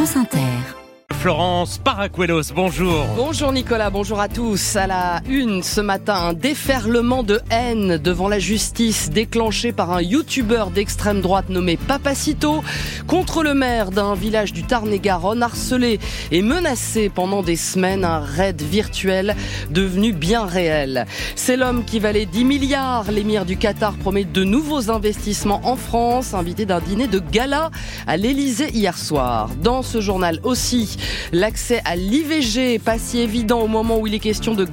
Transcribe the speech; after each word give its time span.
France 0.00 0.16
Inter. 0.16 0.79
Florence 1.20 1.76
Paracuelos, 1.76 2.54
bonjour. 2.54 3.04
Bonjour 3.14 3.52
Nicolas, 3.52 3.90
bonjour 3.90 4.20
à 4.20 4.28
tous. 4.28 4.76
À 4.76 4.86
la 4.86 5.20
une 5.28 5.62
ce 5.62 5.82
matin, 5.82 6.14
un 6.14 6.32
déferlement 6.32 7.22
de 7.22 7.42
haine 7.50 7.98
devant 7.98 8.26
la 8.26 8.38
justice 8.38 9.10
déclenché 9.10 9.72
par 9.72 9.92
un 9.92 10.00
youtubeur 10.00 10.70
d'extrême 10.70 11.20
droite 11.20 11.50
nommé 11.50 11.76
Papacito 11.76 12.64
contre 13.06 13.42
le 13.42 13.52
maire 13.52 13.90
d'un 13.90 14.14
village 14.14 14.54
du 14.54 14.62
Tarn-et-Garonne 14.62 15.42
harcelé 15.42 16.00
et 16.32 16.40
menacé 16.40 17.10
pendant 17.10 17.42
des 17.42 17.56
semaines 17.56 18.06
un 18.06 18.20
raid 18.20 18.62
virtuel 18.62 19.36
devenu 19.70 20.14
bien 20.14 20.46
réel. 20.46 21.04
C'est 21.36 21.58
l'homme 21.58 21.84
qui 21.84 21.98
valait 21.98 22.24
10 22.24 22.46
milliards. 22.46 23.10
L'émir 23.12 23.44
du 23.44 23.58
Qatar 23.58 23.92
promet 23.92 24.24
de 24.24 24.42
nouveaux 24.42 24.90
investissements 24.90 25.60
en 25.64 25.76
France, 25.76 26.32
invité 26.32 26.64
d'un 26.64 26.80
dîner 26.80 27.08
de 27.08 27.18
gala 27.18 27.70
à 28.06 28.16
l'Elysée 28.16 28.70
hier 28.70 28.96
soir. 28.96 29.50
Dans 29.62 29.82
ce 29.82 30.00
journal 30.00 30.40
aussi, 30.44 30.96
L'accès 31.32 31.80
à 31.84 31.96
l'IVG 31.96 32.78
pas 32.78 32.98
si 32.98 33.18
évident 33.20 33.60
au 33.60 33.66
moment 33.66 33.98
où 33.98 34.06
il 34.06 34.14
est 34.14 34.18
question 34.20 34.54
de, 34.54 34.66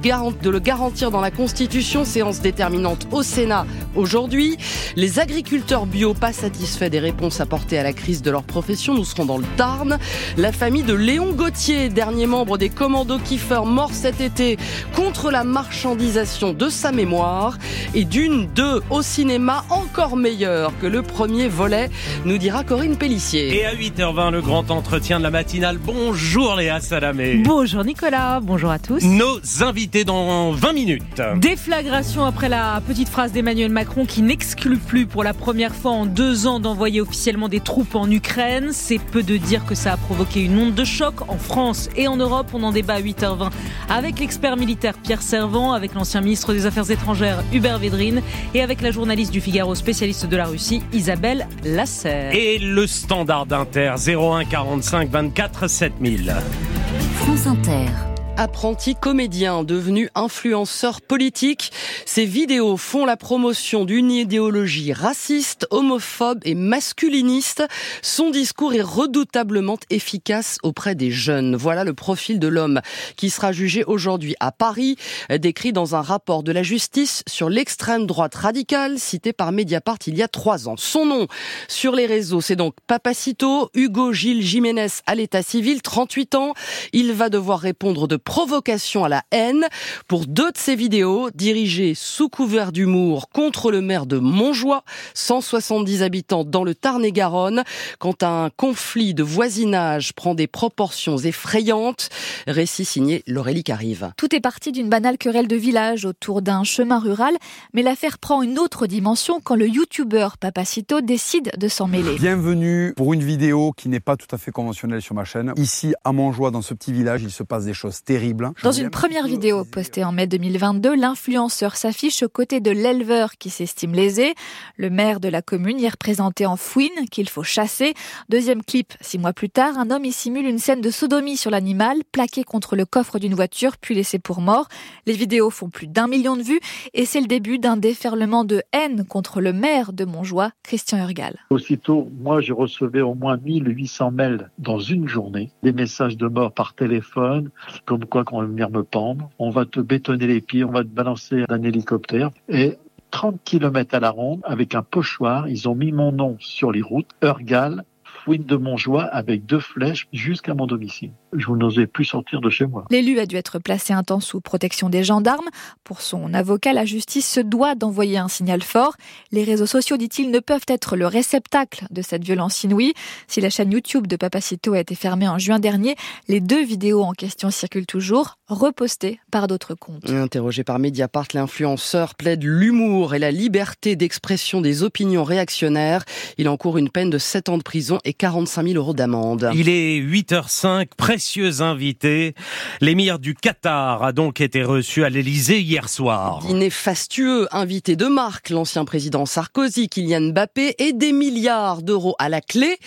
le 0.48 0.58
garantir 0.58 1.10
dans 1.10 1.20
la 1.20 1.30
Constitution, 1.30 2.04
séance 2.04 2.40
déterminante 2.40 3.08
au 3.12 3.22
Sénat 3.22 3.66
aujourd'hui. 3.94 4.56
Les 4.96 5.18
agriculteurs 5.18 5.86
bio 5.86 6.14
pas 6.14 6.32
satisfaits 6.32 6.90
des 6.90 6.98
réponses 6.98 7.40
apportées 7.40 7.78
à 7.78 7.82
la 7.82 7.92
crise 7.92 8.22
de 8.22 8.30
leur 8.30 8.42
profession, 8.42 8.94
nous 8.94 9.04
serons 9.04 9.24
dans 9.24 9.38
le 9.38 9.46
Tarn. 9.56 9.98
La 10.36 10.52
famille 10.52 10.82
de 10.82 10.94
Léon 10.94 11.32
Gauthier, 11.32 11.88
dernier 11.88 12.26
membre 12.26 12.58
des 12.58 12.68
commandos 12.68 13.18
Kiefer, 13.18 13.64
mort 13.64 13.92
cet 13.92 14.20
été 14.20 14.56
contre 14.94 15.30
la 15.30 15.44
marchandisation 15.44 16.52
de 16.52 16.68
sa 16.68 16.92
mémoire. 16.92 17.58
Et 17.94 18.04
d'une, 18.04 18.46
deux 18.54 18.82
au 18.90 19.02
cinéma 19.02 19.64
encore 19.70 20.16
meilleur 20.16 20.72
que 20.80 20.86
le 20.86 21.02
premier 21.02 21.48
volet, 21.48 21.90
nous 22.24 22.38
dira 22.38 22.64
Corinne 22.64 22.96
Pellissier. 22.96 23.56
Et 23.56 23.64
à 23.64 23.74
8h20, 23.74 24.30
le 24.32 24.42
grand 24.42 24.70
entretien 24.70 25.18
de 25.18 25.24
la 25.24 25.30
matinale. 25.30 25.78
Bonjour 25.78 26.27
Bonjour 26.30 26.56
Léa 26.56 26.78
Salamé. 26.78 27.36
Bonjour 27.42 27.82
Nicolas, 27.84 28.40
bonjour 28.40 28.70
à 28.70 28.78
tous. 28.78 29.02
Nos 29.02 29.40
invités 29.62 30.04
dans 30.04 30.52
20 30.52 30.72
minutes. 30.74 31.22
Déflagration 31.36 32.26
après 32.26 32.50
la 32.50 32.82
petite 32.86 33.08
phrase 33.08 33.32
d'Emmanuel 33.32 33.72
Macron 33.72 34.04
qui 34.04 34.20
n'exclut 34.20 34.76
plus 34.76 35.06
pour 35.06 35.24
la 35.24 35.32
première 35.32 35.74
fois 35.74 35.92
en 35.92 36.04
deux 36.04 36.46
ans 36.46 36.60
d'envoyer 36.60 37.00
officiellement 37.00 37.48
des 37.48 37.60
troupes 37.60 37.94
en 37.94 38.10
Ukraine. 38.10 38.72
C'est 38.72 38.98
peu 38.98 39.22
de 39.22 39.38
dire 39.38 39.64
que 39.64 39.74
ça 39.74 39.94
a 39.94 39.96
provoqué 39.96 40.44
une 40.44 40.58
onde 40.58 40.74
de 40.74 40.84
choc 40.84 41.14
en 41.28 41.38
France 41.38 41.88
et 41.96 42.08
en 42.08 42.18
Europe. 42.18 42.48
On 42.52 42.62
en 42.62 42.72
débat 42.72 42.96
à 42.96 43.00
8h20 43.00 43.48
avec 43.88 44.20
l'expert 44.20 44.58
militaire 44.58 44.98
Pierre 45.02 45.22
Servant, 45.22 45.72
avec 45.72 45.94
l'ancien 45.94 46.20
ministre 46.20 46.52
des 46.52 46.66
Affaires 46.66 46.90
étrangères 46.90 47.42
Hubert 47.54 47.78
Védrine 47.78 48.20
et 48.52 48.60
avec 48.60 48.82
la 48.82 48.90
journaliste 48.90 49.32
du 49.32 49.40
Figaro 49.40 49.74
spécialiste 49.74 50.26
de 50.26 50.36
la 50.36 50.44
Russie 50.44 50.82
Isabelle 50.92 51.48
Lasserre. 51.64 52.34
Et 52.34 52.58
le 52.58 52.86
standard 52.86 53.46
d'Inter 53.46 53.94
01 54.06 54.44
45 54.44 55.08
24 55.08 55.70
7000. 55.70 56.17
France 56.26 57.46
Inter 57.46 58.07
apprenti 58.38 58.94
comédien 58.94 59.64
devenu 59.64 60.08
influenceur 60.14 61.00
politique. 61.00 61.72
Ses 62.06 62.24
vidéos 62.24 62.76
font 62.76 63.04
la 63.04 63.16
promotion 63.16 63.84
d'une 63.84 64.12
idéologie 64.12 64.92
raciste, 64.92 65.66
homophobe 65.70 66.38
et 66.44 66.54
masculiniste. 66.54 67.64
Son 68.00 68.30
discours 68.30 68.74
est 68.74 68.80
redoutablement 68.80 69.76
efficace 69.90 70.58
auprès 70.62 70.94
des 70.94 71.10
jeunes. 71.10 71.56
Voilà 71.56 71.82
le 71.82 71.94
profil 71.94 72.38
de 72.38 72.46
l'homme 72.46 72.80
qui 73.16 73.28
sera 73.28 73.50
jugé 73.50 73.82
aujourd'hui 73.82 74.36
à 74.38 74.52
Paris, 74.52 74.96
décrit 75.30 75.72
dans 75.72 75.96
un 75.96 76.02
rapport 76.02 76.44
de 76.44 76.52
la 76.52 76.62
justice 76.62 77.24
sur 77.26 77.50
l'extrême 77.50 78.06
droite 78.06 78.36
radicale 78.36 79.00
cité 79.00 79.32
par 79.32 79.50
Mediapart 79.50 79.98
il 80.06 80.16
y 80.16 80.22
a 80.22 80.28
trois 80.28 80.68
ans. 80.68 80.76
Son 80.76 81.06
nom 81.06 81.26
sur 81.66 81.92
les 81.96 82.06
réseaux, 82.06 82.40
c'est 82.40 82.54
donc 82.54 82.74
Papacito, 82.86 83.68
Hugo 83.74 84.12
Gilles 84.12 84.42
Jiménez 84.42 84.86
à 85.06 85.16
l'état 85.16 85.42
civil, 85.42 85.82
38 85.82 86.36
ans. 86.36 86.54
Il 86.92 87.12
va 87.12 87.30
devoir 87.30 87.58
répondre 87.58 88.06
de 88.06 88.16
provocation 88.28 89.04
à 89.04 89.08
la 89.08 89.22
haine 89.30 89.64
pour 90.06 90.26
deux 90.26 90.52
de 90.52 90.58
ses 90.58 90.76
vidéos 90.76 91.30
dirigées 91.34 91.94
sous 91.94 92.28
couvert 92.28 92.72
d'humour 92.72 93.30
contre 93.30 93.70
le 93.70 93.80
maire 93.80 94.04
de 94.04 94.18
Montjoie, 94.18 94.84
170 95.14 96.02
habitants 96.02 96.44
dans 96.44 96.62
le 96.62 96.74
Tarn-et-Garonne, 96.74 97.64
quand 97.98 98.22
un 98.22 98.50
conflit 98.54 99.14
de 99.14 99.22
voisinage 99.22 100.12
prend 100.12 100.34
des 100.34 100.46
proportions 100.46 101.16
effrayantes. 101.16 102.10
Récit 102.46 102.84
signé 102.84 103.22
Laurélie 103.26 103.64
Carive. 103.64 104.12
Tout 104.18 104.34
est 104.34 104.40
parti 104.40 104.72
d'une 104.72 104.90
banale 104.90 105.16
querelle 105.16 105.48
de 105.48 105.56
village 105.56 106.04
autour 106.04 106.42
d'un 106.42 106.64
chemin 106.64 106.98
rural, 106.98 107.32
mais 107.72 107.82
l'affaire 107.82 108.18
prend 108.18 108.42
une 108.42 108.58
autre 108.58 108.86
dimension 108.86 109.40
quand 109.42 109.56
le 109.56 109.66
youtubeur 109.66 110.36
Papacito 110.36 111.00
décide 111.00 111.52
de 111.56 111.68
s'en 111.68 111.86
mêler. 111.86 112.16
Bienvenue 112.16 112.92
pour 112.94 113.14
une 113.14 113.22
vidéo 113.22 113.72
qui 113.72 113.88
n'est 113.88 114.00
pas 114.00 114.18
tout 114.18 114.28
à 114.32 114.36
fait 114.36 114.52
conventionnelle 114.52 115.00
sur 115.00 115.14
ma 115.14 115.24
chaîne. 115.24 115.54
Ici, 115.56 115.94
à 116.04 116.12
Montjoie, 116.12 116.50
dans 116.50 116.60
ce 116.60 116.74
petit 116.74 116.92
village, 116.92 117.22
il 117.22 117.30
se 117.30 117.42
passe 117.42 117.64
des 117.64 117.72
choses 117.72 118.04
terribles 118.04 118.17
Hein. 118.18 118.52
Dans 118.64 118.72
une 118.72 118.90
première 118.90 119.26
vidéo 119.26 119.64
postée 119.64 120.02
en 120.02 120.10
mai 120.10 120.26
2022, 120.26 120.96
l'influenceur 120.96 121.76
s'affiche 121.76 122.22
aux 122.24 122.28
côtés 122.28 122.60
de 122.60 122.70
l'éleveur 122.70 123.32
qui 123.38 123.48
s'estime 123.48 123.92
lésé. 123.92 124.34
Le 124.76 124.90
maire 124.90 125.20
de 125.20 125.28
la 125.28 125.40
commune 125.40 125.78
y 125.78 125.84
est 125.84 125.90
représenté 125.90 126.44
en 126.44 126.56
fouine 126.56 127.06
qu'il 127.12 127.28
faut 127.28 127.44
chasser. 127.44 127.94
Deuxième 128.28 128.62
clip, 128.62 128.92
six 129.00 129.18
mois 129.18 129.32
plus 129.32 129.50
tard, 129.50 129.78
un 129.78 129.90
homme 129.90 130.04
y 130.04 130.12
simule 130.12 130.46
une 130.46 130.58
scène 130.58 130.80
de 130.80 130.90
sodomie 130.90 131.36
sur 131.36 131.50
l'animal, 131.50 131.98
plaqué 132.10 132.42
contre 132.42 132.74
le 132.74 132.84
coffre 132.84 133.20
d'une 133.20 133.34
voiture 133.34 133.76
puis 133.76 133.94
laissé 133.94 134.18
pour 134.18 134.40
mort. 134.40 134.66
Les 135.06 135.12
vidéos 135.12 135.50
font 135.50 135.70
plus 135.70 135.86
d'un 135.86 136.08
million 136.08 136.36
de 136.36 136.42
vues 136.42 136.60
et 136.94 137.04
c'est 137.04 137.20
le 137.20 137.28
début 137.28 137.58
d'un 137.58 137.76
déferlement 137.76 138.44
de 138.44 138.62
haine 138.72 139.04
contre 139.04 139.40
le 139.40 139.52
maire 139.52 139.92
de 139.92 140.04
Montjoie, 140.04 140.50
Christian 140.64 140.98
Urgal. 140.98 141.38
Aussitôt, 141.50 142.10
moi, 142.20 142.40
je 142.40 142.52
recevais 142.52 143.00
au 143.00 143.14
moins 143.14 143.36
1800 143.36 144.10
mails 144.10 144.50
dans 144.58 144.80
une 144.80 145.06
journée, 145.06 145.52
des 145.62 145.72
messages 145.72 146.16
de 146.16 146.26
mort 146.26 146.52
par 146.52 146.74
téléphone, 146.74 147.50
comme 147.84 147.97
quoi 148.04 148.24
qu'on 148.24 148.40
va 148.40 148.46
venir 148.46 148.70
me 148.70 148.82
pendre, 148.82 149.30
on 149.38 149.50
va 149.50 149.64
te 149.64 149.80
bétonner 149.80 150.26
les 150.26 150.40
pieds, 150.40 150.64
on 150.64 150.70
va 150.70 150.82
te 150.82 150.88
balancer 150.88 151.44
d'un 151.48 151.62
hélicoptère. 151.62 152.30
Et 152.48 152.78
30 153.10 153.40
km 153.44 153.94
à 153.94 154.00
la 154.00 154.10
ronde, 154.10 154.40
avec 154.44 154.74
un 154.74 154.82
pochoir, 154.82 155.48
ils 155.48 155.68
ont 155.68 155.74
mis 155.74 155.92
mon 155.92 156.12
nom 156.12 156.36
sur 156.40 156.72
les 156.72 156.82
routes, 156.82 157.10
Urgal, 157.22 157.84
fouine 158.28 158.44
de 158.44 158.56
Montjoie 158.56 159.04
avec 159.04 159.46
deux 159.46 159.58
flèches 159.58 160.06
jusqu'à 160.12 160.52
mon 160.52 160.66
domicile? 160.66 161.12
Je 161.32 161.50
n'osais 161.50 161.86
plus 161.86 162.04
sortir 162.04 162.42
de 162.42 162.50
chez 162.50 162.66
moi. 162.66 162.84
L'élu 162.90 163.18
a 163.18 163.24
dû 163.24 163.36
être 163.36 163.58
placé 163.58 163.94
un 163.94 164.02
temps 164.02 164.20
sous 164.20 164.42
protection 164.42 164.90
des 164.90 165.02
gendarmes. 165.02 165.48
Pour 165.82 166.02
son 166.02 166.34
avocat, 166.34 166.74
la 166.74 166.84
justice 166.84 167.26
se 167.26 167.40
doit 167.40 167.74
d'envoyer 167.74 168.18
un 168.18 168.28
signal 168.28 168.62
fort. 168.62 168.96
Les 169.32 169.44
réseaux 169.44 169.66
sociaux, 169.66 169.96
dit-il, 169.96 170.30
ne 170.30 170.40
peuvent 170.40 170.66
être 170.68 170.94
le 170.96 171.06
réceptacle 171.06 171.86
de 171.90 172.02
cette 172.02 172.22
violence 172.22 172.64
inouïe. 172.64 172.92
Si 173.28 173.40
la 173.40 173.48
chaîne 173.48 173.72
YouTube 173.72 174.06
de 174.06 174.16
Papacito 174.16 174.74
a 174.74 174.80
été 174.80 174.94
fermée 174.94 175.28
en 175.28 175.38
juin 175.38 175.58
dernier, 175.58 175.96
les 176.28 176.40
deux 176.40 176.62
vidéos 176.62 177.02
en 177.02 177.12
question 177.12 177.50
circulent 177.50 177.86
toujours, 177.86 178.36
repostées 178.46 179.20
par 179.30 179.46
d'autres 179.46 179.74
comptes. 179.74 180.10
Interrogé 180.10 180.64
par 180.64 180.78
Mediapart, 180.78 181.28
l'influenceur 181.32 182.14
plaide 182.14 182.42
l'humour 182.44 183.14
et 183.14 183.18
la 183.18 183.30
liberté 183.30 183.96
d'expression 183.96 184.60
des 184.60 184.82
opinions 184.82 185.24
réactionnaires. 185.24 186.04
Il 186.36 186.48
encourt 186.48 186.76
une 186.76 186.90
peine 186.90 187.08
de 187.08 187.18
7 187.18 187.48
ans 187.48 187.58
de 187.58 187.62
prison 187.62 187.98
et 188.04 188.14
45 188.18 188.66
000 188.66 188.74
euros 188.76 188.94
d'amende. 188.94 189.50
Il 189.54 189.68
est 189.68 190.00
8h05, 190.00 190.88
précieux 190.96 191.62
invité. 191.62 192.34
L'émir 192.80 193.18
du 193.18 193.34
Qatar 193.34 194.02
a 194.02 194.12
donc 194.12 194.40
été 194.40 194.62
reçu 194.64 195.04
à 195.04 195.08
l'Elysée 195.08 195.60
hier 195.60 195.88
soir. 195.88 196.40
Dîner 196.46 196.70
fastueux, 196.70 197.46
invité 197.52 197.94
de 197.94 198.06
marque, 198.06 198.50
l'ancien 198.50 198.84
président 198.84 199.24
Sarkozy, 199.24 199.88
Kylian 199.88 200.32
Mbappé 200.32 200.74
et 200.78 200.92
des 200.92 201.12
milliards 201.12 201.82
d'euros 201.82 202.16
à 202.18 202.28
la 202.28 202.40
clé, 202.40 202.78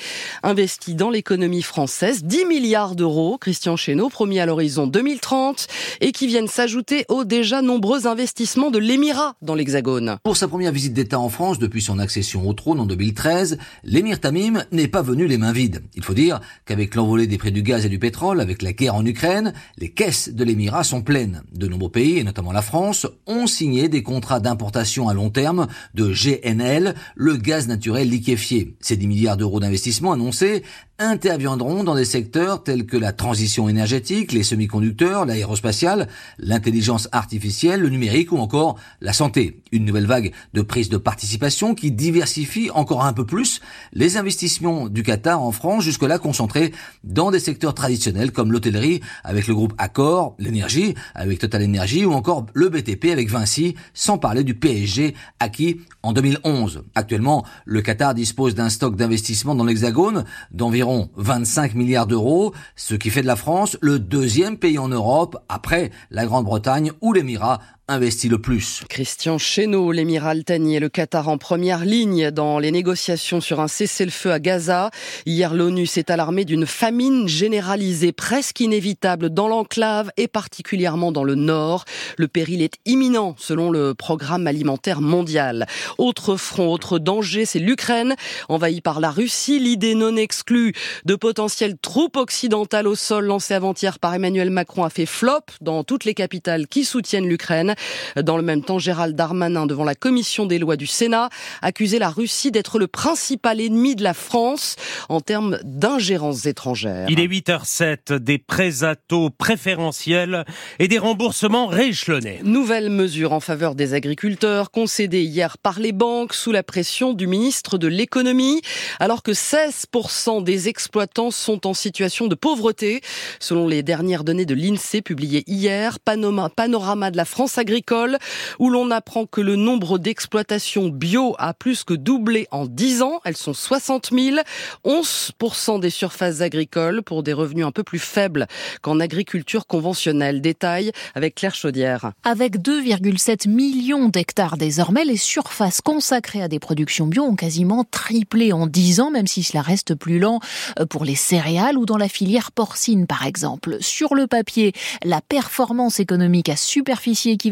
investis 0.44 0.96
dans 0.96 1.10
l'économie 1.10 1.62
française, 1.62 2.24
10 2.24 2.46
milliards 2.46 2.96
d'euros, 2.96 3.38
Christian 3.38 3.78
Chesneau, 3.78 4.10
promis 4.10 4.40
à 4.40 4.46
l'horizon 4.46 4.88
2030, 4.88 5.68
et 6.02 6.12
qui 6.12 6.28
viennent 6.28 6.48
s'ajouter 6.48 7.06
aux 7.08 7.24
déjà 7.24 7.62
nombreux 7.62 8.06
investissements 8.06 8.72
de 8.72 8.80
l'émirat 8.80 9.36
dans 9.42 9.56
l'Hexagone. 9.56 10.18
Pour 10.24 10.36
sa 10.36 10.48
première 10.48 10.72
visite 10.72 10.94
d'État 10.94 11.20
en 11.20 11.30
France 11.30 11.60
depuis 11.60 11.82
son 11.82 12.00
accession 12.00 12.48
au 12.48 12.54
trône 12.54 12.80
en 12.80 12.86
2013, 12.86 13.58
l'émir 13.84 14.20
Tamim 14.20 14.66
n'est 14.72 14.88
pas 14.88 15.02
venu 15.02 15.21
les 15.28 15.38
mains 15.38 15.52
vides. 15.52 15.84
Il 15.96 16.04
faut 16.04 16.14
dire 16.14 16.40
qu'avec 16.66 16.96
l'envolée 16.96 17.28
des 17.28 17.38
prix 17.38 17.52
du 17.52 17.64
gaz 17.64 17.86
et 17.86 17.90
du 17.90 18.00
pétrole, 18.00 18.42
avec 18.42 18.62
la 18.62 18.74
guerre 18.74 18.96
en 18.96 19.06
Ukraine, 19.06 19.54
les 19.78 19.90
caisses 19.90 20.30
de 20.30 20.44
l'Émirat 20.44 20.84
sont 20.84 21.02
pleines. 21.02 21.44
De 21.54 21.68
nombreux 21.68 21.92
pays, 21.92 22.18
et 22.18 22.24
notamment 22.24 22.52
la 22.52 22.62
France, 22.62 23.08
ont 23.28 23.48
signé 23.48 23.90
des 23.90 24.04
contrats 24.04 24.40
d'importation 24.40 25.10
à 25.10 25.14
long 25.14 25.30
terme 25.30 25.68
de 25.94 26.12
GNL, 26.12 26.96
le 27.16 27.38
gaz 27.38 27.68
naturel 27.68 28.10
liquéfié. 28.10 28.76
Ces 28.80 28.98
10 28.98 29.08
milliards 29.08 29.38
d'euros 29.38 29.60
d'investissement 29.60 30.14
annoncés 30.14 30.64
interviendront 31.02 31.84
dans 31.84 31.96
des 31.96 32.06
secteurs 32.06 32.64
tels 32.64 32.86
que 32.86 32.96
la 32.96 33.12
transition 33.12 33.68
énergétique, 33.68 34.32
les 34.32 34.44
semi-conducteurs, 34.44 35.26
l'aérospatiale, 35.26 36.08
l'intelligence 36.38 37.10
artificielle, 37.12 37.82
le 37.82 37.90
numérique 37.90 38.32
ou 38.32 38.38
encore 38.38 38.78
la 39.02 39.14
santé. 39.14 39.62
Une 39.72 39.86
nouvelle 39.86 40.06
vague 40.06 40.32
de 40.54 40.62
prise 40.62 40.90
de 40.90 40.98
participation 40.98 41.74
qui 41.74 41.92
diversifie 41.92 42.70
encore 42.72 43.04
un 43.04 43.14
peu 43.14 43.26
plus 43.26 43.62
les 43.94 44.18
investissements 44.18 44.88
du 44.88 45.04
Qatar 45.12 45.42
en 45.42 45.52
France, 45.52 45.84
jusque-là 45.84 46.20
concentrés 46.20 46.72
dans 47.04 47.32
des 47.32 47.42
secteurs 47.42 47.74
traditionnels 47.74 48.32
comme 48.32 48.54
l'hôtellerie 48.54 49.02
avec 49.26 49.46
le 49.48 49.54
groupe 49.54 49.74
Accor, 49.78 50.36
l'énergie 50.40 50.96
avec 51.16 51.40
Total 51.40 51.66
Energy 51.66 52.06
ou 52.06 52.14
encore 52.14 52.46
le 52.54 52.70
BTP 52.70 53.08
avec 53.12 53.30
Vinci, 53.30 53.76
sans 53.94 54.18
parler 54.18 54.46
du 54.46 54.54
PSG 54.54 55.14
acquis 55.42 55.82
en 56.02 56.14
2011. 56.14 56.84
Actuellement, 56.96 57.46
le 57.66 57.82
Qatar 57.82 58.14
dispose 58.14 58.56
d'un 58.56 58.70
stock 58.70 58.96
d'investissement 58.96 59.54
dans 59.54 59.66
l'Hexagone 59.66 60.24
d'environ 60.52 60.72
environ 60.72 61.10
25 61.18 61.76
milliards 61.76 62.08
d'euros, 62.08 62.54
ce 62.78 62.96
qui 62.96 63.10
fait 63.10 63.22
de 63.22 63.28
la 63.28 63.36
France 63.36 63.78
le 63.82 64.00
deuxième 64.00 64.58
pays 64.58 64.78
en 64.78 64.88
Europe 64.88 65.38
après 65.50 65.92
la 66.10 66.26
Grande-Bretagne 66.26 66.94
ou 67.02 67.12
l'Émirat 67.12 67.60
investi 67.92 68.30
le 68.30 68.40
plus. 68.40 68.84
Christian 68.90 69.38
Chesneau, 69.38 69.92
l'émiral 69.92 70.38
Altani 70.38 70.78
et 70.78 70.80
le 70.80 70.88
Qatar 70.88 71.28
en 71.28 71.38
première 71.38 71.84
ligne 71.84 72.32
dans 72.32 72.58
les 72.58 72.72
négociations 72.72 73.42
sur 73.42 73.60
un 73.60 73.68
cessez-le-feu 73.68 74.32
à 74.32 74.40
Gaza. 74.40 74.90
Hier, 75.26 75.54
l'ONU 75.54 75.86
s'est 75.86 76.10
alarmée 76.10 76.46
d'une 76.46 76.66
famine 76.66 77.28
généralisée 77.28 78.14
presque 78.14 78.62
inévitable 78.62 79.30
dans 79.30 79.50
l'enclave 79.50 80.10
et 80.16 80.30
particulièrement 80.30 81.12
dans 81.12 81.26
le 81.26 81.36
nord. 81.36 81.84
Le 82.18 82.30
péril 82.30 82.62
est 82.62 82.76
imminent 82.86 83.36
selon 83.38 83.72
le 83.72 83.94
programme 83.94 84.48
alimentaire 84.48 85.02
mondial. 85.02 85.68
Autre 85.98 86.38
front, 86.38 86.72
autre 86.72 86.98
danger, 86.98 87.46
c'est 87.46 87.60
l'Ukraine, 87.60 88.16
envahie 88.48 88.82
par 88.82 89.02
la 89.02 89.12
Russie. 89.12 89.60
L'idée 89.60 89.96
non 89.96 90.16
exclue 90.16 90.74
de 91.04 91.16
potentielles 91.16 91.78
troupes 91.78 92.16
occidentales 92.16 92.88
au 92.88 92.96
sol 92.96 93.26
lancée 93.26 93.54
avant-hier 93.54 94.00
par 94.00 94.14
Emmanuel 94.14 94.50
Macron 94.50 94.86
a 94.86 94.90
fait 94.90 95.06
flop 95.06 95.42
dans 95.60 95.84
toutes 95.84 96.06
les 96.06 96.14
capitales 96.14 96.68
qui 96.68 96.86
soutiennent 96.86 97.28
l'Ukraine. 97.28 97.76
Dans 98.22 98.38
le 98.38 98.44
même 98.44 98.64
temps, 98.64 98.80
Gérald 98.80 99.16
Darmanin, 99.16 99.66
devant 99.66 99.84
la 99.84 99.96
commission 99.96 100.46
des 100.46 100.60
lois 100.60 100.76
du 100.76 100.88
Sénat, 100.88 101.30
accusait 101.62 102.00
la 102.00 102.10
Russie 102.10 102.52
d'être 102.52 102.80
le 102.80 102.88
principal 102.88 103.60
ennemi 103.62 103.96
de 103.96 104.04
la 104.04 104.14
France 104.14 104.76
en 105.10 105.22
termes 105.22 105.60
d'ingérence 105.64 106.46
étrangère. 106.46 107.08
Il 107.10 107.20
est 107.20 107.28
8h07, 107.28 108.16
des 108.16 108.38
prêts 108.38 108.84
à 108.84 108.96
taux 108.96 109.30
préférentiels 109.30 110.46
et 110.80 110.88
des 110.88 110.98
remboursements 110.98 111.68
rééchelonnés. 111.68 112.40
Nouvelle 112.44 112.90
mesure 112.90 113.34
en 113.34 113.40
faveur 113.40 113.76
des 113.76 113.94
agriculteurs 113.94 114.72
concédée 114.72 115.24
hier 115.24 115.58
par 115.58 115.80
les 115.80 115.92
banques 115.92 116.34
sous 116.34 116.52
la 116.52 116.64
pression 116.64 117.14
du 117.14 117.28
ministre 117.28 117.78
de 117.78 117.88
l'économie, 117.88 118.62
alors 119.00 119.24
que 119.24 119.32
16% 119.32 120.44
des 120.44 120.70
exploitants 120.70 121.32
sont 121.32 121.68
en 121.68 121.74
situation 121.74 122.28
de 122.28 122.36
pauvreté, 122.36 123.02
selon 123.40 123.68
les 123.68 123.84
dernières 123.84 124.24
données 124.24 124.46
de 124.46 124.56
l'INSEE 124.56 125.02
publiées 125.02 125.44
hier. 125.48 126.00
Panorama 126.00 127.12
de 127.12 127.18
la 127.18 127.26
France 127.26 127.58
agricole, 127.62 128.18
où 128.60 128.70
l'on 128.70 128.92
apprend 128.92 129.26
que 129.26 129.40
le 129.40 129.56
nombre 129.56 129.98
d'exploitations 129.98 130.90
bio 130.90 131.36
a 131.40 131.54
plus 131.54 131.86
que 131.86 131.94
doublé 131.94 132.48
en 132.52 132.66
10 132.66 133.02
ans. 133.04 133.22
Elles 133.24 133.38
sont 133.38 133.54
60 133.54 134.10
000, 134.12 134.38
11% 134.86 135.80
des 135.80 135.90
surfaces 135.90 136.42
agricoles 136.42 137.04
pour 137.04 137.24
des 137.24 137.34
revenus 137.34 137.66
un 137.66 137.72
peu 137.72 137.84
plus 137.84 138.00
faibles 138.00 138.48
qu'en 138.82 139.00
agriculture 139.00 139.68
conventionnelle. 139.68 140.42
Détail 140.42 140.92
avec 141.16 141.36
Claire 141.36 141.56
Chaudière. 141.56 142.12
Avec 142.24 142.58
2,7 142.58 143.48
millions 143.48 144.10
d'hectares 144.10 144.58
désormais, 144.58 145.06
les 145.06 145.18
surfaces 145.18 145.82
consacrées 145.82 146.42
à 146.42 146.48
des 146.48 146.60
productions 146.60 147.08
bio 147.08 147.24
ont 147.24 147.36
quasiment 147.36 147.86
triplé 147.90 148.52
en 148.52 148.68
10 148.68 149.00
ans, 149.00 149.12
même 149.12 149.28
si 149.28 149.44
cela 149.44 149.62
reste 149.62 149.96
plus 149.96 150.20
lent 150.20 150.40
euh, 150.80 150.86
pour 150.86 151.06
les 151.06 151.16
céréales 151.16 151.78
ou 151.78 151.86
dans 151.86 151.98
la 151.98 152.10
filière 152.10 152.52
porcine 152.52 153.08
par 153.08 153.26
exemple. 153.26 153.78
Sur 153.80 154.16
le 154.16 154.28
papier, 154.28 154.74
la 155.04 155.22
performance 155.22 156.00
économique 156.00 156.50
à 156.50 156.56
superficie 156.56 157.30
équivalente 157.30 157.51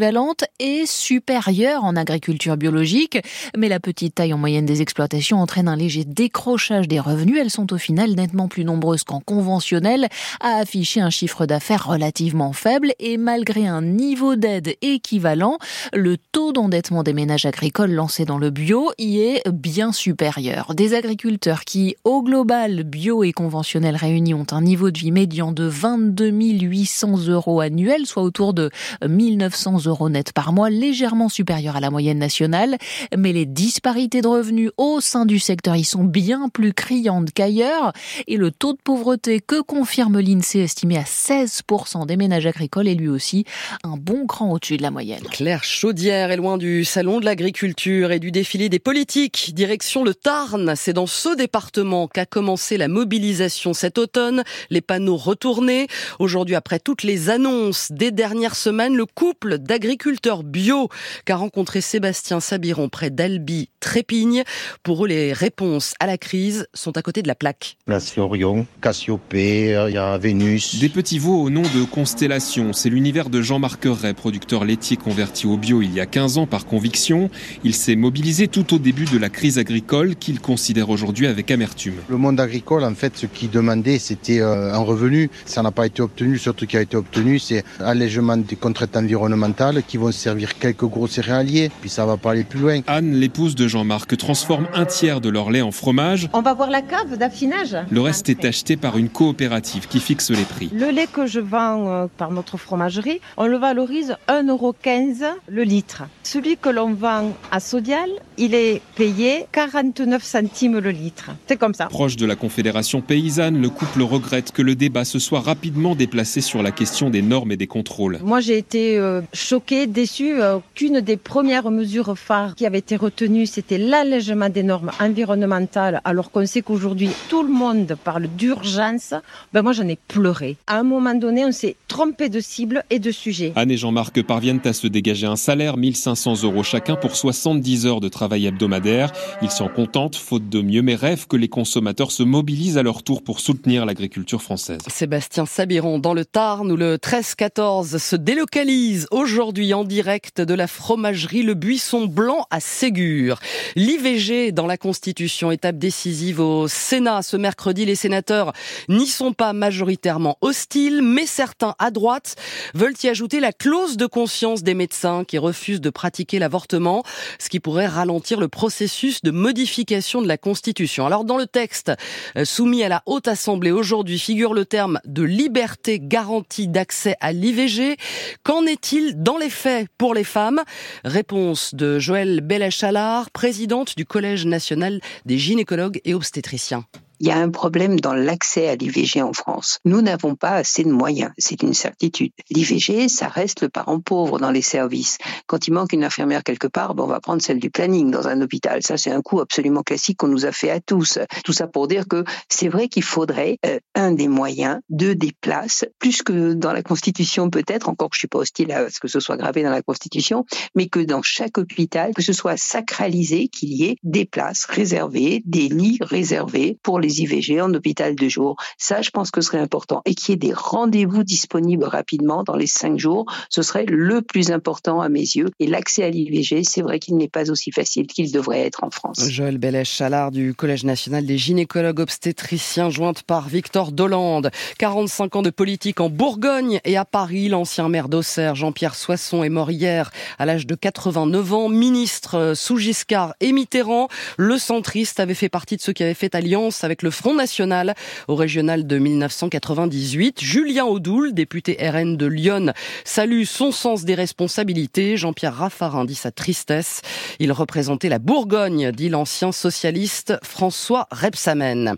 est 0.60 0.86
supérieure 0.86 1.84
en 1.84 1.96
agriculture 1.96 2.58
biologique, 2.58 3.20
mais 3.58 3.70
la 3.70 3.80
petite 3.80 4.16
taille 4.16 4.34
en 4.34 4.38
moyenne 4.38 4.66
des 4.66 4.82
exploitations 4.82 5.42
entraîne 5.42 5.68
un 5.68 5.76
léger 5.76 6.06
décrochage 6.06 6.88
des 6.88 7.00
revenus. 7.00 7.38
Elles 7.40 7.50
sont 7.50 7.74
au 7.74 7.78
final 7.78 8.12
nettement 8.12 8.48
plus 8.48 8.64
nombreuses 8.64 9.04
qu'en 9.04 9.20
conventionnel 9.20 10.08
à 10.40 10.56
afficher 10.56 11.02
un 11.02 11.10
chiffre 11.10 11.46
d'affaires 11.46 11.86
relativement 11.86 12.54
faible 12.54 12.94
et 13.00 13.18
malgré 13.18 13.68
un 13.68 13.82
niveau 13.82 14.36
d'aide 14.36 14.76
équivalent, 14.82 15.58
le 15.94 16.18
taux 16.18 16.54
d'endettement 16.54 17.04
des 17.04 17.14
ménages 17.14 17.46
agricoles 17.46 17.92
lancés 17.92 18.26
dans 18.26 18.38
le 18.38 18.50
bio 18.50 18.92
y 18.98 19.20
est 19.20 19.50
bien 19.52 19.92
supérieur. 19.92 20.74
Des 20.76 20.94
agriculteurs 20.94 21.66
qui, 21.66 21.96
au 22.06 22.24
global, 22.24 22.84
bio 22.84 23.24
et 23.24 23.34
conventionnel 23.34 23.96
réunis, 23.98 24.34
ont 24.34 24.48
un 24.52 24.62
niveau 24.62 24.92
de 24.92 24.98
vie 24.98 25.12
médian 25.12 25.52
de 25.52 25.66
22 25.66 26.30
800 26.30 27.28
euros 27.28 27.60
annuels, 27.60 28.06
soit 28.06 28.24
autour 28.24 28.54
de 28.54 28.70
1900 29.06 29.86
euros 29.86 29.89
euros 29.90 30.10
net 30.10 30.32
par 30.34 30.54
mois, 30.54 30.70
légèrement 30.70 31.30
supérieur 31.30 31.76
à 31.76 31.80
la 31.80 31.90
moyenne 31.90 32.20
nationale, 32.20 32.78
mais 33.18 33.34
les 33.34 33.46
disparités 33.46 34.22
de 34.22 34.28
revenus 34.28 34.72
au 34.78 35.02
sein 35.02 35.26
du 35.26 35.40
secteur 35.40 35.76
y 35.76 35.84
sont 35.84 36.04
bien 36.04 36.50
plus 36.50 36.74
criantes 36.74 37.32
qu'ailleurs, 37.34 37.94
et 38.28 38.38
le 38.38 38.52
taux 38.52 38.74
de 38.74 38.80
pauvreté 38.84 39.40
que 39.40 39.62
confirme 39.62 40.20
l'INSEE 40.20 40.64
estimé 40.64 40.98
à 40.98 41.04
16% 41.04 42.06
des 42.06 42.18
ménages 42.18 42.46
agricoles 42.46 42.88
est 42.88 42.96
lui 42.96 43.10
aussi 43.10 43.46
un 43.84 43.98
bon 43.98 44.26
cran 44.26 44.52
au-dessus 44.52 44.78
de 44.78 44.82
la 44.82 44.92
moyenne. 44.92 45.24
Claire 45.32 45.64
Chaudière 45.64 46.32
est 46.32 46.38
loin 46.38 46.58
du 46.58 46.86
salon 46.86 47.20
de 47.20 47.26
l'agriculture 47.26 48.12
et 48.12 48.20
du 48.20 48.32
défilé 48.32 48.70
des 48.70 48.80
politiques. 48.80 49.52
Direction 49.54 50.04
le 50.04 50.14
Tarn, 50.14 50.74
c'est 50.76 50.94
dans 50.94 51.08
ce 51.08 51.36
département 51.36 52.08
qu'a 52.08 52.26
commencé 52.26 52.78
la 52.78 52.88
mobilisation 52.88 53.74
cet 53.74 53.98
automne, 53.98 54.44
les 54.70 54.82
panneaux 54.82 55.18
retournés. 55.18 55.88
Aujourd'hui, 56.20 56.56
après 56.56 56.80
toutes 56.80 57.04
les 57.04 57.30
annonces 57.30 57.92
des 57.92 58.12
dernières 58.12 58.56
semaines, 58.56 58.96
le 58.96 59.06
couple 59.06 59.58
d'agriculteurs 59.58 59.79
agriculteurs 59.80 60.44
bio 60.44 60.90
qu'a 61.24 61.38
rencontré 61.38 61.80
Sébastien 61.80 62.42
Sabiron 62.42 62.90
près 62.90 63.10
d'Albi, 63.12 63.70
Trépigne. 63.80 64.44
Pour 64.84 65.06
eux, 65.06 65.08
les 65.08 65.32
réponses 65.32 65.94
à 66.02 66.06
la 66.06 66.18
crise 66.18 66.68
sont 66.74 66.98
à 66.98 67.02
côté 67.02 67.22
de 67.22 67.30
la 67.30 67.36
plaque. 67.36 67.78
Là, 67.88 68.02
c'est 68.02 68.20
Orion, 68.20 68.68
Cassiopée, 68.82 69.82
il 69.88 69.94
y 69.94 69.98
a 69.98 70.18
Vénus. 70.18 70.82
Des 70.82 70.90
petits 70.90 71.18
veaux 71.18 71.42
au 71.42 71.50
nom 71.50 71.62
de 71.62 71.86
Constellation. 71.86 72.74
C'est 72.74 72.90
l'univers 72.90 73.30
de 73.30 73.42
Jean-Marc 73.42 73.86
Ray, 73.86 74.14
producteur 74.14 74.66
laitier 74.66 74.98
converti 74.98 75.48
au 75.48 75.56
bio 75.56 75.82
il 75.82 75.94
y 75.94 76.02
a 76.02 76.06
15 76.06 76.40
ans 76.40 76.46
par 76.46 76.66
conviction. 76.66 77.30
Il 77.64 77.74
s'est 77.74 77.96
mobilisé 77.96 78.50
tout 78.50 78.74
au 78.76 78.80
début 78.80 79.06
de 79.06 79.18
la 79.18 79.30
crise 79.30 79.60
agricole 79.60 80.18
qu'il 80.18 80.42
considère 80.42 80.90
aujourd'hui 80.90 81.26
avec 81.26 81.52
amertume. 81.52 81.96
Le 82.10 82.18
monde 82.18 82.42
agricole, 82.42 82.84
en 82.84 82.96
fait, 82.96 83.16
ce 83.16 83.28
qu'il 83.28 83.50
demandait, 83.50 83.98
c'était 83.98 84.42
euh, 84.42 84.74
un 84.74 84.80
revenu. 84.80 85.30
Ça 85.46 85.64
n'a 85.64 85.72
pas 85.72 85.86
été 85.86 86.02
obtenu. 86.02 86.38
Surtout 86.38 86.68
qui 86.68 86.76
a 86.76 86.82
été 86.82 86.98
obtenu, 86.98 87.40
c'est 87.40 87.64
allègement 87.80 88.36
des 88.36 88.58
contraintes 88.58 88.98
environnementales 88.98 89.69
qui 89.86 89.98
vont 89.98 90.12
servir 90.12 90.58
quelques 90.58 90.86
gros 90.86 91.08
céréaliers, 91.08 91.72
puis 91.82 91.90
ça 91.90 92.06
va 92.06 92.18
pas 92.18 92.32
aller 92.32 92.44
plus 92.44 92.60
loin. 92.60 92.82
Anne, 92.88 93.14
l'épouse 93.14 93.56
de 93.56 93.68
Jean-Marc, 93.68 94.18
transforme 94.18 94.68
un 94.74 94.86
tiers 94.86 95.22
de 95.22 95.30
leur 95.30 95.52
lait 95.52 95.62
en 95.62 95.72
fromage. 95.72 96.30
On 96.34 96.42
va 96.42 96.54
voir 96.54 96.70
la 96.70 96.82
cave 96.82 97.18
d'affinage. 97.18 97.78
Le 97.90 98.02
reste 98.02 98.30
est 98.30 98.46
acheté 98.46 98.78
par 98.78 98.98
une 98.98 99.10
coopérative 99.10 99.88
qui 99.88 100.00
fixe 100.00 100.32
les 100.32 100.44
prix. 100.44 100.70
Le 100.74 100.90
lait 100.90 101.08
que 101.08 101.28
je 101.28 101.40
vends 101.40 101.88
euh, 101.88 102.08
par 102.18 102.32
notre 102.32 102.58
fromagerie, 102.58 103.22
on 103.38 103.48
le 103.48 103.58
valorise 103.58 104.16
1,15€ 104.28 105.26
le 105.48 105.64
litre. 105.64 106.04
Celui 106.24 106.58
que 106.58 106.70
l'on 106.70 106.94
vend 106.94 107.34
à 107.52 107.60
Sodial, 107.60 108.10
il 108.38 108.54
est 108.54 108.82
payé 108.96 109.46
49 109.52 110.24
centimes 110.24 110.80
le 110.80 110.92
litre. 110.92 111.32
C'est 111.48 111.58
comme 111.58 111.74
ça. 111.74 111.88
Proche 111.88 112.16
de 112.16 112.26
la 112.26 112.36
Confédération 112.36 113.02
paysanne, 113.02 113.62
le 113.62 113.70
couple 113.70 114.02
regrette 114.02 114.52
que 114.52 114.62
le 114.62 114.76
débat 114.76 115.06
se 115.06 115.20
soit 115.20 115.42
rapidement 115.42 115.96
déplacé 115.96 116.42
sur 116.42 116.64
la 116.64 116.72
question 116.72 117.10
des 117.10 117.22
normes 117.22 117.52
et 117.52 117.58
des 117.58 117.68
contrôles. 117.68 118.20
Moi, 118.24 118.40
j'ai 118.40 118.58
été 118.58 118.98
euh, 118.98 119.22
choquée, 119.34 119.59
déçue 119.88 120.42
euh, 120.42 120.60
qu'une 120.76 121.02
des 121.02 121.18
premières 121.18 121.72
mesures 121.72 122.18
phares 122.18 122.56
qui 122.56 122.66
avait 122.66 122.80
été 122.80 122.96
retenue, 122.96 123.46
c'était 123.46 123.78
l'allègement 123.78 124.50
des 124.50 124.64
normes 124.64 124.92
environnementales, 125.00 126.02
alors 126.04 126.32
qu'on 126.32 126.46
sait 126.46 126.62
qu'aujourd'hui, 126.62 127.10
tout 127.30 127.44
le 127.44 127.52
monde 127.52 127.98
parle 128.04 128.28
d'urgence. 128.28 129.14
Ben 129.54 129.62
moi, 129.62 129.74
j'en 129.74 129.88
ai 129.88 129.98
pleuré. 130.08 130.58
À 130.68 130.80
un 130.80 130.84
moment 130.84 131.16
donné, 131.16 131.46
on 131.46 131.52
s'est 131.52 131.76
trompé 131.88 132.30
de 132.30 132.40
cible 132.40 132.84
et 132.90 133.00
de 133.00 133.12
sujet. 133.12 133.54
Anne 133.56 133.72
et 133.72 133.78
Jean-Marc 133.78 134.22
parviennent 134.24 134.62
à 134.66 134.74
se 134.74 134.88
dégager 134.88 135.28
un 135.28 135.36
salaire, 135.36 135.78
1500 135.78 136.44
euros 136.44 136.64
chacun 136.64 136.96
pour 136.96 137.16
70 137.16 137.86
heures 137.86 138.02
de 138.02 138.10
travail 138.10 138.46
hebdomadaire. 138.46 139.12
Ils 139.42 139.52
s'en 139.52 139.68
contentent, 139.68 140.16
faute 140.16 140.50
de 140.50 140.62
mieux, 140.62 140.82
mais 140.82 140.96
rêvent 140.96 141.28
que 141.28 141.38
les 141.38 141.48
consommateurs 141.48 142.12
se 142.12 142.24
mobilisent 142.24 142.78
à 142.78 142.84
leur 142.84 143.04
tour 143.04 143.22
pour 143.24 143.40
soutenir 143.40 143.86
l'agriculture 143.86 144.42
française. 144.42 144.80
Sébastien 144.88 145.46
Sabiron, 145.46 146.00
dans 146.00 146.14
le 146.14 146.26
Tarn, 146.26 146.72
où 146.72 146.76
le 146.76 146.98
13-14 146.98 147.98
se 147.98 148.16
délocalise 148.16 149.08
aujourd'hui 149.12 149.49
aujourd'hui 149.50 149.74
en 149.74 149.84
direct 149.84 150.42
de 150.42 150.54
la 150.54 150.68
fromagerie 150.68 151.42
Le 151.42 151.56
Buisson 151.56 152.06
Blanc 152.06 152.46
à 152.52 152.60
Ségur. 152.60 153.40
L'IVG 153.76 154.52
dans 154.52 154.68
la 154.68 154.78
Constitution, 154.78 155.50
étape 155.50 155.80
décisive 155.80 156.40
au 156.40 156.68
Sénat. 156.68 157.24
Ce 157.24 157.36
mercredi, 157.36 157.84
les 157.84 157.96
sénateurs 157.96 158.54
n'y 158.90 159.08
sont 159.08 159.34
pas 159.34 159.54
majoritairement 159.54 160.38
hostiles, 160.42 161.02
mais 161.02 161.26
certains 161.26 161.74
à 161.80 161.90
droite 161.90 162.36
veulent 162.76 162.94
y 163.02 163.08
ajouter 163.08 163.40
la 163.40 163.52
clause 163.52 163.98
de 163.98 164.06
conscience 164.06 164.62
des 164.62 164.76
médecins 164.76 165.24
qui 165.24 165.40
refusent 165.40 165.82
de 165.82 165.90
pratiquer 165.90 166.38
l'avortement, 166.38 167.02
ce 167.40 167.50
qui 167.50 167.60
pourrait 167.60 167.88
ralentir 167.88 168.40
le 168.40 168.50
processus 168.50 169.24
de 169.24 169.32
modification 169.32 170.22
de 170.22 170.28
la 170.28 170.38
Constitution. 170.38 171.08
Alors 171.08 171.24
dans 171.24 171.38
le 171.38 171.48
texte 171.48 171.92
euh, 172.38 172.46
soumis 172.46 172.84
à 172.84 172.90
la 172.90 173.02
Haute 173.08 173.28
Assemblée 173.28 173.72
aujourd'hui 173.72 174.20
figure 174.20 174.54
le 174.54 174.66
terme 174.66 175.00
de 175.06 175.24
liberté 175.24 176.00
garantie 176.00 176.68
d'accès 176.68 177.16
à 177.20 177.32
l'IVG. 177.32 177.98
Qu'en 178.44 178.68
est-il 178.68 179.24
dans 179.24 179.39
les 179.40 179.50
faits 179.50 179.88
pour 179.98 180.14
les 180.14 180.24
femmes 180.24 180.62
Réponse 181.04 181.74
de 181.74 182.00
Joëlle 182.00 182.42
Bellachalard, 182.42 183.32
présidente 183.32 183.96
du 183.96 184.06
Collège 184.06 184.46
national 184.46 185.00
des 185.26 185.38
gynécologues 185.38 186.02
et 186.06 186.14
obstétriciens. 186.14 186.86
Il 187.22 187.28
y 187.28 187.32
a 187.32 187.38
un 187.38 187.50
problème 187.50 188.00
dans 188.00 188.14
l'accès 188.14 188.70
à 188.70 188.76
l'IVG 188.76 189.22
en 189.22 189.34
France. 189.34 189.80
Nous 189.84 190.02
n'avons 190.02 190.36
pas 190.36 190.52
assez 190.52 190.84
de 190.86 190.92
moyens, 190.92 191.32
c'est 191.38 191.64
une 191.64 191.74
certitude. 191.74 192.32
L'IVG, 192.50 193.10
ça 193.10 193.28
reste 193.28 193.62
le 193.62 193.68
parent 193.68 194.00
pauvre 194.00 194.40
dans 194.40 194.52
les 194.52 194.62
services. 194.62 195.18
Quand 195.46 195.68
il 195.68 195.74
manque 195.74 195.92
une 195.92 196.06
infirmière 196.06 196.44
quelque 196.44 196.68
part, 196.68 196.96
ben 196.96 197.04
on 197.04 197.08
va 197.08 197.20
prendre 197.20 197.42
celle 197.42 197.60
du 197.60 197.70
planning 197.70 198.10
dans 198.10 198.30
un 198.30 198.40
hôpital. 198.42 198.82
Ça, 198.84 198.96
c'est 198.96 199.12
un 199.12 199.22
coup 199.22 199.42
absolument 199.42 199.84
classique 199.84 200.18
qu'on 200.18 200.30
nous 200.30 200.46
a 200.46 200.54
fait 200.54 200.70
à 200.70 200.80
tous. 200.80 201.20
Tout 201.44 201.52
ça 201.52 201.68
pour 201.68 201.90
dire 201.90 202.08
que 202.08 202.24
c'est 202.48 202.70
vrai 202.70 202.88
qu'il 202.88 203.04
faudrait 203.04 203.58
euh, 203.66 203.80
un 203.96 204.12
des 204.12 204.30
moyens, 204.30 204.80
deux 204.90 205.14
des 205.14 205.34
places, 205.42 205.86
plus 206.00 206.24
que 206.24 206.54
dans 206.54 206.72
la 206.72 206.84
Constitution 206.84 207.50
peut-être, 207.50 207.90
encore 207.90 208.10
que 208.10 208.16
je 208.16 208.20
suis 208.20 208.28
pas 208.30 208.40
hostile 208.40 208.72
à 208.72 208.90
ce 208.90 209.02
que 209.02 209.10
ce 209.10 209.20
soit 209.20 209.36
gravé 209.36 209.64
dans 209.64 209.72
la 209.72 209.82
Constitution, 209.82 210.46
mais 210.74 210.88
que 210.88 211.02
dans 211.02 211.22
chaque 211.22 211.58
hôpital, 211.58 212.14
que 212.14 212.22
ce 212.22 212.32
soit 212.32 212.56
sacralisé, 212.56 213.50
qu'il 213.50 213.74
y 213.74 213.84
ait 213.84 213.98
des 214.04 214.24
places 214.24 214.64
réservées, 214.64 215.44
des 215.46 215.68
lits 215.68 215.98
réservés 216.02 216.78
pour 216.82 217.00
les 217.00 217.09
IVG 217.10 217.62
en 217.62 217.74
hôpital 217.74 218.16
de 218.16 218.30
jour. 218.30 218.56
Ça, 218.78 219.02
je 219.02 219.10
pense 219.10 219.32
que 219.32 219.42
ce 219.42 219.48
serait 219.48 219.60
important. 219.60 220.02
Et 220.06 220.16
qu'il 220.16 220.32
y 220.32 220.34
ait 220.34 220.38
des 220.38 220.54
rendez-vous 220.54 221.24
disponibles 221.24 221.86
rapidement 221.86 222.44
dans 222.44 222.56
les 222.56 222.68
cinq 222.68 222.98
jours, 222.98 223.26
ce 223.50 223.62
serait 223.62 223.86
le 223.86 224.22
plus 224.22 224.52
important 224.52 225.02
à 225.02 225.10
mes 225.10 225.20
yeux. 225.20 225.50
Et 225.60 225.68
l'accès 225.68 226.04
à 226.04 226.10
l'IVG, 226.10 226.64
c'est 226.64 226.82
vrai 226.82 227.00
qu'il 227.00 227.18
n'est 227.18 227.28
pas 227.28 227.50
aussi 227.52 227.72
facile 227.72 228.08
qu'il 228.08 228.32
devrait 228.32 228.62
être 228.62 228.84
en 228.84 228.92
France. 228.92 229.28
Joël 229.30 229.58
Bellèche-Chalard 229.58 230.32
du 230.32 230.54
Collège 230.54 230.84
national 230.84 231.26
des 231.26 231.38
gynécologues 231.38 232.00
obstétriciens, 232.00 232.90
jointe 232.90 233.24
par 233.24 233.48
Victor 233.50 233.92
Dolande. 233.92 234.52
45 234.78 235.36
ans 235.38 235.42
de 235.42 235.50
politique 235.50 236.00
en 236.00 236.10
Bourgogne 236.10 236.80
et 236.86 236.98
à 236.98 237.06
Paris, 237.06 237.50
l'ancien 237.50 237.90
maire 237.90 238.10
d'Auxerre, 238.10 238.56
Jean-Pierre 238.56 238.96
Soisson, 238.96 239.44
est 239.44 239.50
mort 239.50 239.72
hier 239.72 240.12
à 240.38 240.46
l'âge 240.46 240.68
de 240.68 240.76
89 240.76 241.54
ans, 241.54 241.70
ministre 241.70 242.54
sous 242.56 242.78
Giscard 242.78 243.34
et 243.40 243.52
Mitterrand. 243.52 244.08
Le 244.38 244.58
centriste 244.58 245.20
avait 245.20 245.34
fait 245.34 245.50
partie 245.50 245.76
de 245.76 245.82
ceux 245.82 245.94
qui 245.94 246.04
avaient 246.04 246.14
fait 246.14 246.36
alliance 246.36 246.84
avec 246.84 246.99
le 247.04 247.12
Front 247.12 247.34
National 247.34 247.96
au 248.28 248.36
régional 248.36 248.88
de 248.88 248.98
1998. 248.98 250.42
Julien 250.42 250.86
Audoul, 250.86 251.34
député 251.34 251.78
RN 251.80 252.18
de 252.18 252.26
Lyon, 252.26 252.74
salue 253.04 253.44
son 253.44 253.72
sens 253.72 254.06
des 254.06 254.16
responsabilités. 254.16 255.18
Jean-Pierre 255.18 255.56
Raffarin 255.56 256.06
dit 256.06 256.16
sa 256.16 256.32
tristesse. 256.32 257.02
Il 257.40 257.52
représentait 257.52 258.10
la 258.10 258.20
Bourgogne, 258.20 258.92
dit 258.92 259.10
l'ancien 259.10 259.52
socialiste 259.52 260.34
François 260.44 261.08
Rebsamen. 261.12 261.96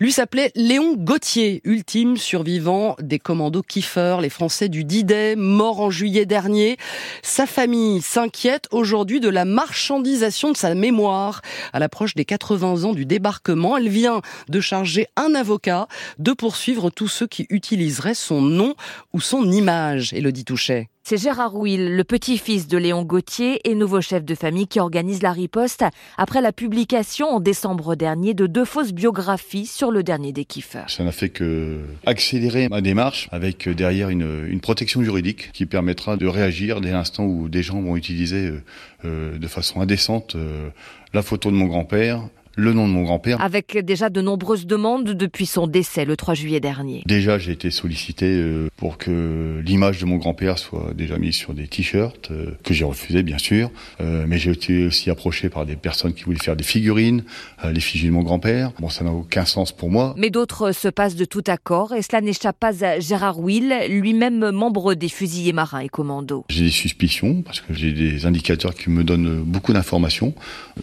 Lui 0.00 0.12
s'appelait 0.12 0.52
Léon 0.54 0.94
Gauthier, 0.96 1.60
ultime 1.64 2.16
survivant 2.16 2.96
des 3.00 3.18
commandos 3.18 3.62
Kiefer, 3.62 4.18
les 4.20 4.30
Français 4.30 4.68
du 4.68 4.84
D-Day, 4.84 5.36
mort 5.36 5.80
en 5.80 5.90
juillet 5.90 6.26
dernier. 6.26 6.76
Sa 7.22 7.46
famille 7.46 8.02
s'inquiète 8.02 8.68
aujourd'hui 8.70 9.20
de 9.20 9.28
la 9.28 9.44
marchandisation 9.44 10.52
de 10.52 10.56
sa 10.56 10.74
mémoire 10.74 11.42
à 11.72 11.78
l'approche 11.78 12.14
des 12.14 12.24
80 12.24 12.84
ans 12.84 12.92
du 12.92 13.06
débarquement. 13.06 13.76
Elle 13.76 13.88
vient 13.88 14.20
de 14.48 14.60
charger 14.60 15.06
un 15.16 15.34
avocat 15.34 15.88
de 16.18 16.32
poursuivre 16.32 16.90
tous 16.90 17.08
ceux 17.08 17.26
qui 17.26 17.46
utiliseraient 17.50 18.14
son 18.14 18.40
nom 18.40 18.74
ou 19.12 19.20
son 19.20 19.50
image. 19.50 20.12
Elodie 20.12 20.44
Touchet. 20.44 20.88
C'est 21.08 21.18
Gérard 21.18 21.54
Will, 21.54 21.94
le 21.94 22.02
petit-fils 22.02 22.66
de 22.66 22.76
Léon 22.76 23.04
Gauthier 23.04 23.60
et 23.62 23.76
nouveau 23.76 24.00
chef 24.00 24.24
de 24.24 24.34
famille 24.34 24.66
qui 24.66 24.80
organise 24.80 25.22
la 25.22 25.30
riposte 25.30 25.84
après 26.18 26.40
la 26.40 26.50
publication 26.50 27.28
en 27.28 27.38
décembre 27.38 27.94
dernier 27.94 28.34
de 28.34 28.48
deux 28.48 28.64
fausses 28.64 28.92
biographies 28.92 29.66
sur 29.66 29.92
le 29.92 30.02
dernier 30.02 30.32
des 30.32 30.44
kiffeurs. 30.44 30.90
Ça 30.90 31.04
n'a 31.04 31.12
fait 31.12 31.28
que 31.28 31.78
accélérer 32.06 32.68
ma 32.68 32.80
démarche 32.80 33.28
avec 33.30 33.68
derrière 33.68 34.08
une, 34.08 34.48
une, 34.48 34.58
protection 34.58 35.00
juridique 35.04 35.52
qui 35.52 35.64
permettra 35.64 36.16
de 36.16 36.26
réagir 36.26 36.80
dès 36.80 36.90
l'instant 36.90 37.24
où 37.24 37.48
des 37.48 37.62
gens 37.62 37.80
vont 37.80 37.94
utiliser 37.94 38.48
euh, 38.48 38.62
euh 39.04 39.38
de 39.38 39.46
façon 39.46 39.80
indécente 39.80 40.34
euh, 40.34 40.70
la 41.14 41.22
photo 41.22 41.52
de 41.52 41.56
mon 41.56 41.66
grand-père, 41.66 42.22
le 42.56 42.72
nom 42.72 42.88
de 42.88 42.92
mon 42.92 43.02
grand-père. 43.02 43.40
Avec 43.40 43.78
déjà 43.84 44.08
de 44.08 44.20
nombreuses 44.22 44.66
demandes 44.66 45.10
depuis 45.10 45.46
son 45.46 45.66
décès 45.66 46.04
le 46.04 46.16
3 46.16 46.34
juillet 46.34 46.58
dernier. 46.58 47.02
Déjà, 47.06 47.38
j'ai 47.38 47.52
été 47.52 47.70
sollicité 47.70 48.26
euh, 48.26 48.68
pour 48.76 48.96
que 48.96 49.60
l'image 49.64 50.00
de 50.00 50.06
mon 50.06 50.16
grand-père 50.16 50.58
soit 50.58 50.92
déjà 50.94 51.18
mise 51.18 51.34
sur 51.34 51.52
des 51.52 51.68
t-shirts, 51.68 52.30
euh, 52.30 52.52
que 52.64 52.72
j'ai 52.72 52.84
refusé 52.84 53.22
bien 53.22 53.38
sûr. 53.38 53.70
Euh, 54.00 54.24
mais 54.26 54.38
j'ai 54.38 54.50
été 54.50 54.86
aussi 54.86 55.10
approché 55.10 55.50
par 55.50 55.66
des 55.66 55.76
personnes 55.76 56.14
qui 56.14 56.24
voulaient 56.24 56.38
faire 56.38 56.56
des 56.56 56.64
figurines, 56.64 57.22
l'effigie 57.64 58.06
de 58.06 58.12
mon 58.12 58.22
grand-père. 58.22 58.72
Bon, 58.80 58.88
ça 58.88 59.04
n'a 59.04 59.12
aucun 59.12 59.44
sens 59.44 59.70
pour 59.70 59.90
moi. 59.90 60.14
Mais 60.16 60.30
d'autres 60.30 60.72
se 60.72 60.88
passent 60.88 61.16
de 61.16 61.26
tout 61.26 61.44
accord 61.46 61.94
et 61.94 62.00
cela 62.00 62.22
n'échappe 62.22 62.58
pas 62.58 62.84
à 62.84 63.00
Gérard 63.00 63.38
Will, 63.38 63.74
lui-même 63.90 64.50
membre 64.50 64.94
des 64.94 65.08
fusiliers 65.08 65.52
marins 65.52 65.80
et 65.80 65.88
commandos. 65.88 66.46
J'ai 66.48 66.64
des 66.64 66.70
suspicions 66.70 67.42
parce 67.42 67.60
que 67.60 67.74
j'ai 67.74 67.92
des 67.92 68.24
indicateurs 68.24 68.74
qui 68.74 68.88
me 68.88 69.04
donnent 69.04 69.42
beaucoup 69.42 69.74
d'informations 69.74 70.34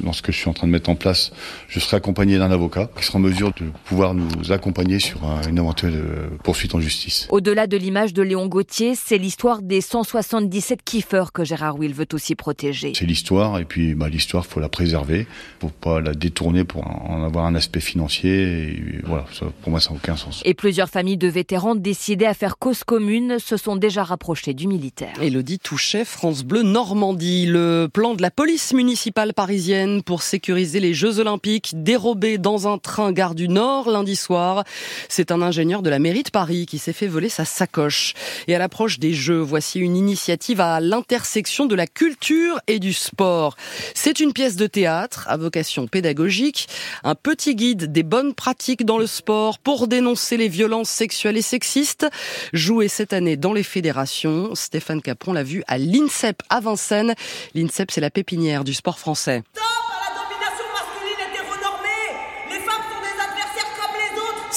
dans 0.02 0.14
ce 0.14 0.22
que 0.22 0.32
je 0.32 0.38
suis 0.38 0.50
en 0.50 0.54
train 0.54 0.68
de 0.68 0.72
mettre 0.72 0.90
en 0.90 0.96
place 0.96 1.32
je 1.74 1.80
serai 1.80 1.98
accompagné 1.98 2.38
d'un 2.38 2.52
avocat 2.52 2.88
qui 2.96 3.04
sera 3.04 3.18
en 3.18 3.22
mesure 3.22 3.52
de 3.60 3.66
pouvoir 3.86 4.14
nous 4.14 4.52
accompagner 4.52 5.00
sur 5.00 5.22
une 5.50 5.58
éventuelle 5.58 5.96
euh, 5.96 6.30
poursuite 6.44 6.76
en 6.76 6.80
justice. 6.80 7.28
Au-delà 7.32 7.66
de 7.66 7.78
l'image 7.78 8.14
de 8.14 8.22
Léon 8.22 8.46
Gauthier, 8.46 8.94
c'est 8.94 9.18
l'histoire 9.18 9.64
des 9.64 9.82
177 9.82 10.84
kiffeurs 10.84 11.32
que 11.32 11.44
Gérard 11.44 11.80
Will 11.80 11.96
veut 11.96 12.06
aussi 12.14 12.36
protéger. 12.36 12.94
C'est 12.96 13.08
l'histoire 13.08 13.58
et 13.58 13.66
puis 13.66 13.96
bah, 13.96 14.08
l'histoire, 14.08 14.46
faut 14.46 14.60
la 14.60 14.70
préserver, 14.70 15.26
faut 15.62 15.70
pas 15.70 16.00
la 16.00 16.14
détourner 16.14 16.64
pour 16.64 16.86
en 16.86 17.24
avoir 17.24 17.46
un 17.48 17.56
aspect 17.56 17.80
financier. 17.80 18.44
Et 18.44 19.00
voilà, 19.04 19.26
ça, 19.34 19.48
pour 19.64 19.72
moi, 19.72 19.80
ça 19.80 19.90
n'a 19.90 19.96
aucun 19.96 20.16
sens. 20.16 20.44
Et 20.46 20.54
plusieurs 20.54 20.90
familles 20.90 21.18
de 21.18 21.28
vétérans 21.28 21.74
décidées 21.74 22.28
à 22.28 22.36
faire 22.36 22.60
cause 22.60 22.84
commune 22.84 23.40
se 23.40 23.58
sont 23.58 23.78
déjà 23.78 24.04
rapprochées 24.04 24.54
du 24.54 24.68
militaire. 24.68 25.16
Elodie 25.20 25.58
Touchet, 25.58 26.06
France 26.06 26.44
Bleu 26.44 26.62
Normandie. 26.62 27.48
Le 27.48 27.88
plan 27.92 28.14
de 28.14 28.22
la 28.22 28.30
police 28.30 28.74
municipale 28.74 29.34
parisienne 29.34 30.04
pour 30.04 30.22
sécuriser 30.22 30.80
les 30.80 30.94
Jeux 30.94 31.18
Olympiques 31.18 31.63
dérobé 31.74 32.38
dans 32.38 32.68
un 32.68 32.78
train 32.78 33.12
gare 33.12 33.36
du 33.36 33.48
Nord 33.48 33.90
lundi 33.90 34.16
soir. 34.16 34.64
C'est 35.08 35.32
un 35.32 35.42
ingénieur 35.42 35.82
de 35.82 35.90
la 35.90 36.00
mairie 36.00 36.24
de 36.24 36.30
Paris 36.30 36.66
qui 36.66 36.78
s'est 36.78 36.94
fait 36.94 37.08
voler 37.08 37.30
sa 37.30 37.46
sacoche. 37.46 38.14
Et 38.48 38.56
à 38.56 38.60
l'approche 38.60 39.00
des 39.00 39.14
Jeux, 39.14 39.40
voici 39.40 39.80
une 39.80 39.96
initiative 39.96 40.60
à 40.60 40.80
l'intersection 40.80 41.66
de 41.66 41.76
la 41.76 41.88
culture 41.88 42.60
et 42.68 42.80
du 42.80 42.94
sport. 42.94 43.56
C'est 43.96 44.20
une 44.20 44.34
pièce 44.34 44.56
de 44.56 44.68
théâtre 44.68 45.26
à 45.28 45.38
vocation 45.38 45.88
pédagogique, 45.88 46.68
un 47.04 47.16
petit 47.16 47.56
guide 47.56 47.92
des 47.92 48.04
bonnes 48.04 48.34
pratiques 48.34 48.86
dans 48.86 48.98
le 48.98 49.08
sport 49.08 49.60
pour 49.60 49.88
dénoncer 49.88 50.38
les 50.38 50.50
violences 50.50 50.90
sexuelles 50.90 51.38
et 51.38 51.42
sexistes. 51.42 52.08
Joué 52.52 52.88
cette 52.88 53.14
année 53.14 53.38
dans 53.38 53.54
les 53.54 53.64
fédérations, 53.64 54.56
Stéphane 54.56 55.02
Capron 55.02 55.34
l'a 55.34 55.44
vu 55.44 55.64
à 55.68 55.78
l'INSEP 55.78 56.42
à 56.50 56.60
Vincennes. 56.60 57.14
L'INSEP, 57.56 57.92
c'est 57.92 58.02
la 58.02 58.10
pépinière 58.10 58.64
du 58.64 58.74
sport 58.74 59.00
français. 59.00 59.44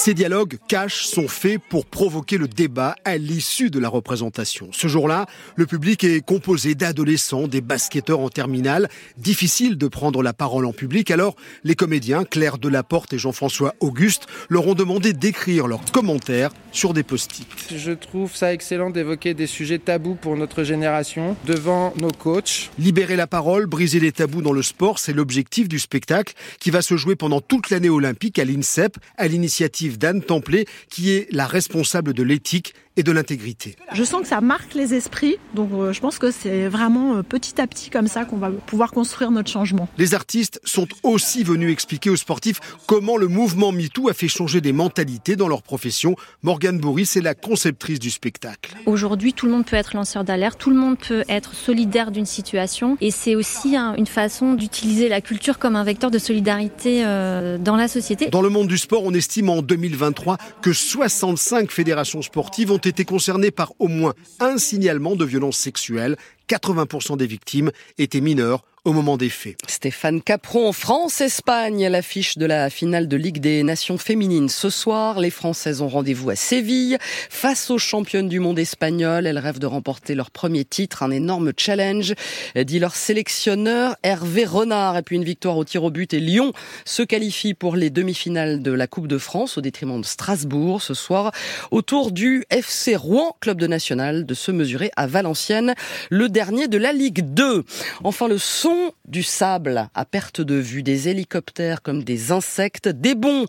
Ces 0.07 0.13
dialogues 0.13 0.57
cash 0.69 1.05
sont 1.05 1.27
faits 1.27 1.59
pour 1.67 1.85
provoquer 1.85 2.37
le 2.37 2.47
débat 2.47 2.95
à 3.03 3.17
l'issue 3.17 3.69
de 3.69 3.77
la 3.77 3.89
représentation. 3.89 4.69
Ce 4.71 4.87
jour-là, 4.87 5.25
le 5.57 5.65
public 5.65 6.05
est 6.05 6.25
composé 6.25 6.75
d'adolescents, 6.75 7.49
des 7.49 7.59
basketteurs 7.59 8.21
en 8.21 8.29
terminale. 8.29 8.87
Difficile 9.17 9.77
de 9.77 9.89
prendre 9.89 10.23
la 10.23 10.31
parole 10.31 10.65
en 10.65 10.71
public, 10.71 11.11
alors 11.11 11.35
les 11.65 11.75
comédiens 11.75 12.23
Claire 12.23 12.57
Delaporte 12.57 13.11
et 13.11 13.17
Jean-François 13.17 13.75
Auguste 13.81 14.27
leur 14.47 14.65
ont 14.67 14.75
demandé 14.75 15.11
d'écrire 15.11 15.67
leurs 15.67 15.83
commentaires 15.91 16.51
sur 16.71 16.93
des 16.93 17.03
post-it. 17.03 17.45
Je 17.75 17.91
trouve 17.91 18.33
ça 18.33 18.53
excellent 18.53 18.91
d'évoquer 18.91 19.33
des 19.33 19.47
sujets 19.47 19.79
tabous 19.79 20.15
pour 20.15 20.37
notre 20.37 20.63
génération 20.63 21.35
devant 21.45 21.93
nos 21.99 22.11
coachs. 22.11 22.69
Libérer 22.79 23.17
la 23.17 23.27
parole, 23.27 23.65
briser 23.65 23.99
les 23.99 24.13
tabous 24.13 24.41
dans 24.41 24.53
le 24.53 24.61
sport, 24.61 24.99
c'est 24.99 25.11
l'objectif 25.11 25.67
du 25.67 25.79
spectacle 25.79 26.33
qui 26.61 26.69
va 26.69 26.81
se 26.81 26.95
jouer 26.95 27.17
pendant 27.17 27.41
toute 27.41 27.71
l'année 27.71 27.89
olympique 27.89 28.39
à 28.39 28.45
l'INSEP, 28.45 28.97
à 29.17 29.27
l'initiative 29.27 29.96
d'Anne 29.97 30.21
Templet, 30.21 30.65
qui 30.89 31.11
est 31.11 31.27
la 31.31 31.47
responsable 31.47 32.13
de 32.13 32.23
l'éthique 32.23 32.73
et 32.97 33.03
de 33.03 33.11
l'intégrité. 33.11 33.75
Je 33.93 34.03
sens 34.03 34.21
que 34.21 34.27
ça 34.27 34.41
marque 34.41 34.73
les 34.73 34.93
esprits, 34.93 35.37
donc 35.53 35.69
euh, 35.73 35.93
je 35.93 36.01
pense 36.01 36.17
que 36.17 36.31
c'est 36.31 36.67
vraiment 36.67 37.17
euh, 37.17 37.21
petit 37.21 37.61
à 37.61 37.67
petit 37.67 37.89
comme 37.89 38.07
ça 38.07 38.25
qu'on 38.25 38.37
va 38.37 38.49
pouvoir 38.49 38.91
construire 38.91 39.31
notre 39.31 39.49
changement. 39.49 39.87
Les 39.97 40.13
artistes 40.15 40.59
sont 40.65 40.87
aussi 41.03 41.43
venus 41.43 41.71
expliquer 41.71 42.09
aux 42.09 42.15
sportifs 42.15 42.59
comment 42.87 43.17
le 43.17 43.27
mouvement 43.27 43.71
MeToo 43.71 44.09
a 44.09 44.13
fait 44.13 44.27
changer 44.27 44.59
des 44.59 44.73
mentalités 44.73 45.35
dans 45.35 45.47
leur 45.47 45.61
profession. 45.61 46.15
Morgane 46.41 46.79
Bourris 46.79 47.11
est 47.15 47.21
la 47.21 47.35
conceptrice 47.35 47.99
du 47.99 48.09
spectacle. 48.09 48.75
Aujourd'hui, 48.85 49.33
tout 49.33 49.45
le 49.45 49.51
monde 49.51 49.65
peut 49.65 49.75
être 49.75 49.95
lanceur 49.95 50.23
d'alerte, 50.23 50.59
tout 50.59 50.71
le 50.71 50.75
monde 50.75 50.97
peut 50.97 51.23
être 51.29 51.53
solidaire 51.53 52.11
d'une 52.11 52.25
situation, 52.25 52.97
et 52.99 53.11
c'est 53.11 53.35
aussi 53.35 53.75
une 53.75 54.07
façon 54.07 54.53
d'utiliser 54.53 55.07
la 55.07 55.21
culture 55.21 55.59
comme 55.59 55.75
un 55.75 55.83
vecteur 55.83 56.09
de 56.09 56.19
solidarité 56.19 57.03
euh, 57.05 57.57
dans 57.57 57.75
la 57.75 57.87
société. 57.87 58.29
Dans 58.29 58.41
le 58.41 58.49
monde 58.49 58.67
du 58.67 58.77
sport, 58.77 59.03
on 59.03 59.13
estime 59.13 59.49
en 59.49 59.61
2023 59.61 60.37
que 60.61 60.73
65 60.73 61.71
fédérations 61.71 62.21
sportives 62.21 62.71
ont 62.71 62.77
été 62.87 63.05
concernées 63.05 63.51
par 63.51 63.73
au 63.79 63.87
moins 63.87 64.13
un 64.39 64.57
signalement 64.57 65.15
de 65.15 65.25
violence 65.25 65.57
sexuelle. 65.57 66.17
80% 66.49 67.17
des 67.17 67.27
victimes 67.27 67.71
étaient 67.97 68.21
mineures 68.21 68.63
au 68.87 68.93
moment 68.93 69.17
des 69.17 69.27
faits. 69.27 69.57
Stéphane 69.67 70.21
Capron, 70.21 70.71
France-Espagne, 70.71 71.87
l'affiche 71.87 72.37
de 72.37 72.45
la 72.45 72.69
finale 72.69 73.09
de 73.09 73.17
Ligue 73.17 73.41
des 73.41 73.61
Nations 73.61 73.97
féminines. 73.97 74.47
Ce 74.47 74.69
soir, 74.69 75.19
les 75.19 75.29
Françaises 75.29 75.81
ont 75.81 75.89
rendez-vous 75.89 76.29
à 76.29 76.37
Séville 76.37 76.97
face 77.29 77.69
aux 77.69 77.79
championnes 77.79 78.29
du 78.29 78.39
monde 78.39 78.57
espagnol. 78.57 79.27
Elles 79.27 79.39
rêvent 79.39 79.59
de 79.59 79.65
remporter 79.65 80.15
leur 80.15 80.31
premier 80.31 80.63
titre, 80.63 81.03
un 81.03 81.11
énorme 81.11 81.51
challenge, 81.57 82.13
dit 82.55 82.79
leur 82.79 82.95
sélectionneur 82.95 83.97
Hervé 84.03 84.45
Renard. 84.45 84.95
Et 84.95 85.01
puis 85.01 85.17
une 85.17 85.25
victoire 85.25 85.57
au 85.57 85.65
tir 85.65 85.83
au 85.83 85.91
but 85.91 86.13
et 86.13 86.21
Lyon 86.21 86.53
se 86.85 87.03
qualifie 87.03 87.53
pour 87.53 87.75
les 87.75 87.89
demi-finales 87.89 88.61
de 88.61 88.71
la 88.71 88.87
Coupe 88.87 89.07
de 89.07 89.17
France 89.17 89.57
au 89.57 89.61
détriment 89.61 89.99
de 89.99 90.05
Strasbourg 90.05 90.81
ce 90.81 90.93
soir 90.93 91.33
autour 91.71 92.13
du 92.13 92.45
FC 92.49 92.95
Rouen, 92.95 93.35
club 93.41 93.59
de 93.59 93.67
national, 93.67 94.25
de 94.25 94.33
se 94.33 94.51
mesurer 94.51 94.91
à 94.95 95.07
Valenciennes, 95.07 95.75
le 96.09 96.29
dernier 96.29 96.69
de 96.69 96.77
la 96.77 96.93
Ligue 96.93 97.33
2. 97.33 97.65
Enfin, 98.05 98.29
le 98.29 98.37
son 98.37 98.76
du 99.05 99.23
sable 99.23 99.89
à 99.93 100.05
perte 100.05 100.41
de 100.41 100.55
vue, 100.55 100.83
des 100.83 101.09
hélicoptères 101.09 101.81
comme 101.81 102.03
des 102.03 102.31
insectes, 102.31 102.87
des 102.87 103.15
bons 103.15 103.45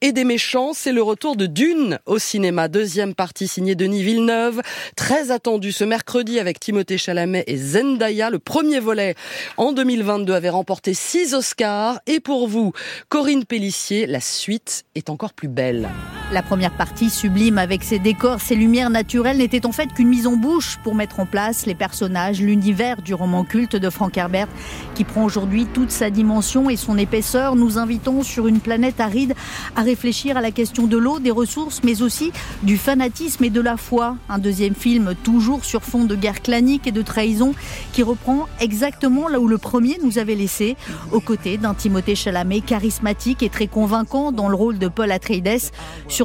et 0.00 0.12
des 0.12 0.24
méchants, 0.24 0.72
c'est 0.74 0.92
le 0.92 1.02
retour 1.02 1.36
de 1.36 1.46
Dune 1.46 1.98
au 2.06 2.18
cinéma. 2.18 2.68
Deuxième 2.68 3.14
partie 3.14 3.48
signée 3.48 3.74
Denis 3.74 4.02
Villeneuve, 4.02 4.62
très 4.96 5.30
attendu 5.30 5.72
ce 5.72 5.84
mercredi 5.84 6.38
avec 6.38 6.60
Timothée 6.60 6.98
Chalamet 6.98 7.44
et 7.46 7.56
Zendaya. 7.56 8.30
Le 8.30 8.38
premier 8.38 8.80
volet 8.80 9.14
en 9.56 9.72
2022 9.72 10.32
avait 10.32 10.48
remporté 10.48 10.94
six 10.94 11.34
Oscars. 11.34 12.00
Et 12.06 12.20
pour 12.20 12.48
vous, 12.48 12.72
Corinne 13.08 13.44
Pellissier, 13.44 14.06
la 14.06 14.20
suite 14.20 14.84
est 14.94 15.10
encore 15.10 15.32
plus 15.32 15.48
belle. 15.48 15.90
La 16.32 16.40
première 16.40 16.70
partie, 16.70 17.10
sublime 17.10 17.58
avec 17.58 17.84
ses 17.84 17.98
décors, 17.98 18.40
ses 18.40 18.54
lumières 18.54 18.88
naturelles, 18.88 19.36
n'était 19.36 19.66
en 19.66 19.72
fait 19.72 19.92
qu'une 19.92 20.08
mise 20.08 20.26
en 20.26 20.36
bouche 20.36 20.78
pour 20.82 20.94
mettre 20.94 21.20
en 21.20 21.26
place 21.26 21.66
les 21.66 21.74
personnages, 21.74 22.40
l'univers 22.40 23.02
du 23.02 23.12
roman 23.12 23.44
culte 23.44 23.76
de 23.76 23.90
Frank 23.90 24.16
Herbert, 24.16 24.48
qui 24.94 25.04
prend 25.04 25.24
aujourd'hui 25.24 25.66
toute 25.66 25.90
sa 25.90 26.08
dimension 26.08 26.70
et 26.70 26.76
son 26.76 26.96
épaisseur. 26.96 27.54
Nous 27.54 27.76
invitons 27.76 28.22
sur 28.22 28.46
une 28.46 28.60
planète 28.60 28.98
aride 28.98 29.34
à 29.76 29.82
réfléchir 29.82 30.38
à 30.38 30.40
la 30.40 30.52
question 30.52 30.86
de 30.86 30.96
l'eau, 30.96 31.18
des 31.18 31.30
ressources, 31.30 31.82
mais 31.84 32.00
aussi 32.00 32.32
du 32.62 32.78
fanatisme 32.78 33.44
et 33.44 33.50
de 33.50 33.60
la 33.60 33.76
foi. 33.76 34.16
Un 34.30 34.38
deuxième 34.38 34.74
film, 34.74 35.12
toujours 35.22 35.66
sur 35.66 35.82
fond 35.82 36.06
de 36.06 36.16
guerre 36.16 36.40
clanique 36.40 36.86
et 36.86 36.92
de 36.92 37.02
trahison, 37.02 37.52
qui 37.92 38.02
reprend 38.02 38.48
exactement 38.58 39.28
là 39.28 39.38
où 39.38 39.48
le 39.48 39.58
premier 39.58 39.98
nous 40.02 40.16
avait 40.16 40.34
laissé, 40.34 40.78
aux 41.12 41.20
côtés 41.20 41.58
d'un 41.58 41.74
Timothée 41.74 42.14
Chalamet 42.14 42.62
charismatique 42.62 43.42
et 43.42 43.50
très 43.50 43.66
convaincant 43.66 44.32
dans 44.32 44.48
le 44.48 44.56
rôle 44.56 44.78
de 44.78 44.88
Paul 44.88 45.12
Atreides 45.12 45.70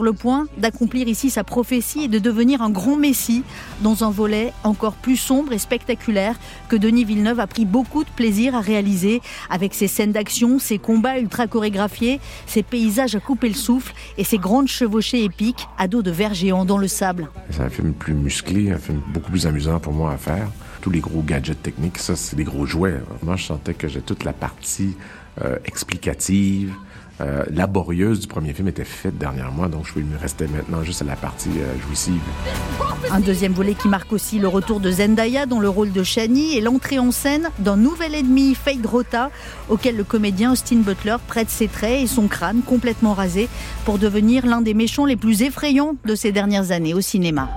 le 0.03 0.13
point 0.13 0.47
d'accomplir 0.57 1.07
ici 1.07 1.29
sa 1.29 1.43
prophétie 1.43 2.03
et 2.03 2.07
de 2.07 2.19
devenir 2.19 2.61
un 2.61 2.69
grand 2.69 2.95
messie 2.95 3.43
dans 3.81 4.03
un 4.03 4.09
volet 4.09 4.53
encore 4.63 4.93
plus 4.93 5.17
sombre 5.17 5.53
et 5.53 5.57
spectaculaire 5.57 6.35
que 6.69 6.75
Denis 6.75 7.05
Villeneuve 7.05 7.39
a 7.39 7.47
pris 7.47 7.65
beaucoup 7.65 8.03
de 8.03 8.09
plaisir 8.09 8.55
à 8.55 8.61
réaliser 8.61 9.21
avec 9.49 9.73
ses 9.73 9.87
scènes 9.87 10.11
d'action, 10.11 10.59
ses 10.59 10.79
combats 10.79 11.19
ultra 11.19 11.47
chorégraphiés, 11.47 12.19
ses 12.45 12.63
paysages 12.63 13.15
à 13.15 13.19
couper 13.19 13.49
le 13.49 13.55
souffle 13.55 13.93
et 14.17 14.23
ses 14.23 14.37
grandes 14.37 14.67
chevauchées 14.67 15.23
épiques 15.23 15.67
à 15.77 15.87
dos 15.87 16.01
de 16.01 16.11
verre 16.11 16.33
géant 16.33 16.65
dans 16.65 16.77
le 16.77 16.87
sable. 16.87 17.29
C'est 17.51 17.61
un 17.61 17.69
film 17.69 17.93
plus 17.93 18.13
musclé, 18.13 18.71
un 18.71 18.77
film 18.77 19.01
beaucoup 19.13 19.31
plus 19.31 19.45
amusant 19.47 19.79
pour 19.79 19.93
moi 19.93 20.13
à 20.13 20.17
faire. 20.17 20.49
Tous 20.81 20.89
les 20.89 20.99
gros 20.99 21.21
gadgets 21.21 21.61
techniques, 21.61 21.97
ça 21.97 22.15
c'est 22.15 22.35
des 22.35 22.43
gros 22.43 22.65
jouets. 22.65 23.01
Moi 23.23 23.35
je 23.35 23.45
sentais 23.45 23.73
que 23.73 23.87
j'ai 23.87 24.01
toute 24.01 24.23
la 24.23 24.33
partie 24.33 24.95
euh, 25.43 25.57
explicative, 25.65 26.73
euh, 27.19 27.43
laborieuse 27.51 28.19
du 28.19 28.27
premier 28.27 28.53
film 28.53 28.67
était 28.67 28.83
faite 28.83 29.17
derrière 29.17 29.51
moi, 29.51 29.67
donc 29.69 29.85
je 29.85 29.99
me 29.99 30.17
restais 30.17 30.47
maintenant 30.47 30.83
juste 30.83 31.01
à 31.01 31.05
la 31.05 31.15
partie 31.15 31.49
euh, 31.57 31.79
jouissive. 31.87 32.21
Un 33.11 33.19
deuxième 33.19 33.53
volet 33.53 33.73
qui 33.73 33.87
marque 33.87 34.13
aussi 34.13 34.37
le 34.37 34.47
retour 34.47 34.79
de 34.79 34.91
Zendaya 34.91 35.45
dans 35.45 35.59
le 35.59 35.69
rôle 35.69 35.91
de 35.91 36.03
Shani 36.03 36.55
et 36.55 36.61
l'entrée 36.61 36.99
en 36.99 37.11
scène 37.11 37.49
d'un 37.59 37.77
nouvel 37.77 38.13
ennemi, 38.13 38.53
Fade 38.53 38.85
Rota, 38.85 39.31
auquel 39.69 39.97
le 39.97 40.03
comédien 40.03 40.51
Austin 40.51 40.77
Butler 40.77 41.17
prête 41.27 41.49
ses 41.49 41.67
traits 41.67 42.03
et 42.03 42.07
son 42.07 42.27
crâne 42.27 42.61
complètement 42.61 43.13
rasé 43.13 43.49
pour 43.85 43.97
devenir 43.97 44.45
l'un 44.45 44.61
des 44.61 44.73
méchants 44.73 45.05
les 45.05 45.15
plus 45.15 45.41
effrayants 45.41 45.95
de 46.05 46.15
ces 46.15 46.31
dernières 46.31 46.71
années 46.71 46.93
au 46.93 47.01
cinéma. 47.01 47.49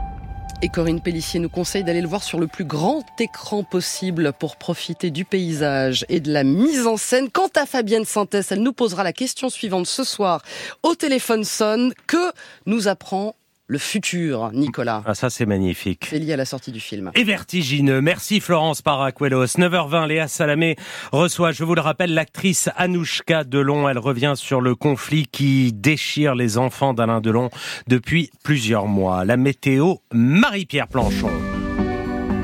Et 0.62 0.68
Corinne 0.68 1.00
Pellissier 1.00 1.40
nous 1.40 1.48
conseille 1.48 1.84
d'aller 1.84 2.02
le 2.02 2.08
voir 2.08 2.22
sur 2.22 2.38
le 2.38 2.46
plus 2.46 2.66
grand 2.66 3.02
écran 3.18 3.62
possible 3.62 4.34
pour 4.34 4.56
profiter 4.56 5.10
du 5.10 5.24
paysage 5.24 6.04
et 6.10 6.20
de 6.20 6.30
la 6.30 6.44
mise 6.44 6.86
en 6.86 6.98
scène. 6.98 7.30
Quant 7.30 7.48
à 7.56 7.64
Fabienne 7.64 8.04
Sintès, 8.04 8.52
elle 8.52 8.62
nous 8.62 8.74
posera 8.74 9.02
la 9.02 9.14
question 9.14 9.48
suivante 9.48 9.86
ce 9.86 10.04
soir 10.04 10.42
au 10.82 10.94
téléphone 10.94 11.44
sonne. 11.44 11.94
Que 12.06 12.32
nous 12.66 12.88
apprend 12.88 13.36
le 13.70 13.78
futur, 13.78 14.50
Nicolas. 14.52 15.04
Ah, 15.06 15.14
ça, 15.14 15.30
c'est 15.30 15.46
magnifique. 15.46 16.06
C'est 16.10 16.18
lié 16.18 16.32
à 16.32 16.36
la 16.36 16.44
sortie 16.44 16.72
du 16.72 16.80
film. 16.80 17.12
Et 17.14 17.22
vertigineux. 17.22 18.00
Merci 18.00 18.40
Florence 18.40 18.82
Paracuelos. 18.82 19.46
9h20, 19.46 20.08
Léa 20.08 20.26
Salamé 20.26 20.74
reçoit, 21.12 21.52
je 21.52 21.62
vous 21.62 21.76
le 21.76 21.80
rappelle, 21.80 22.12
l'actrice 22.12 22.68
Anouchka 22.76 23.44
Delon. 23.44 23.88
Elle 23.88 23.98
revient 23.98 24.32
sur 24.34 24.60
le 24.60 24.74
conflit 24.74 25.28
qui 25.30 25.72
déchire 25.72 26.34
les 26.34 26.58
enfants 26.58 26.94
d'Alain 26.94 27.20
Delon 27.20 27.48
depuis 27.86 28.30
plusieurs 28.42 28.86
mois. 28.86 29.24
La 29.24 29.36
météo, 29.36 29.94
Marie-Pierre 30.12 30.88
Planchon. 30.88 31.30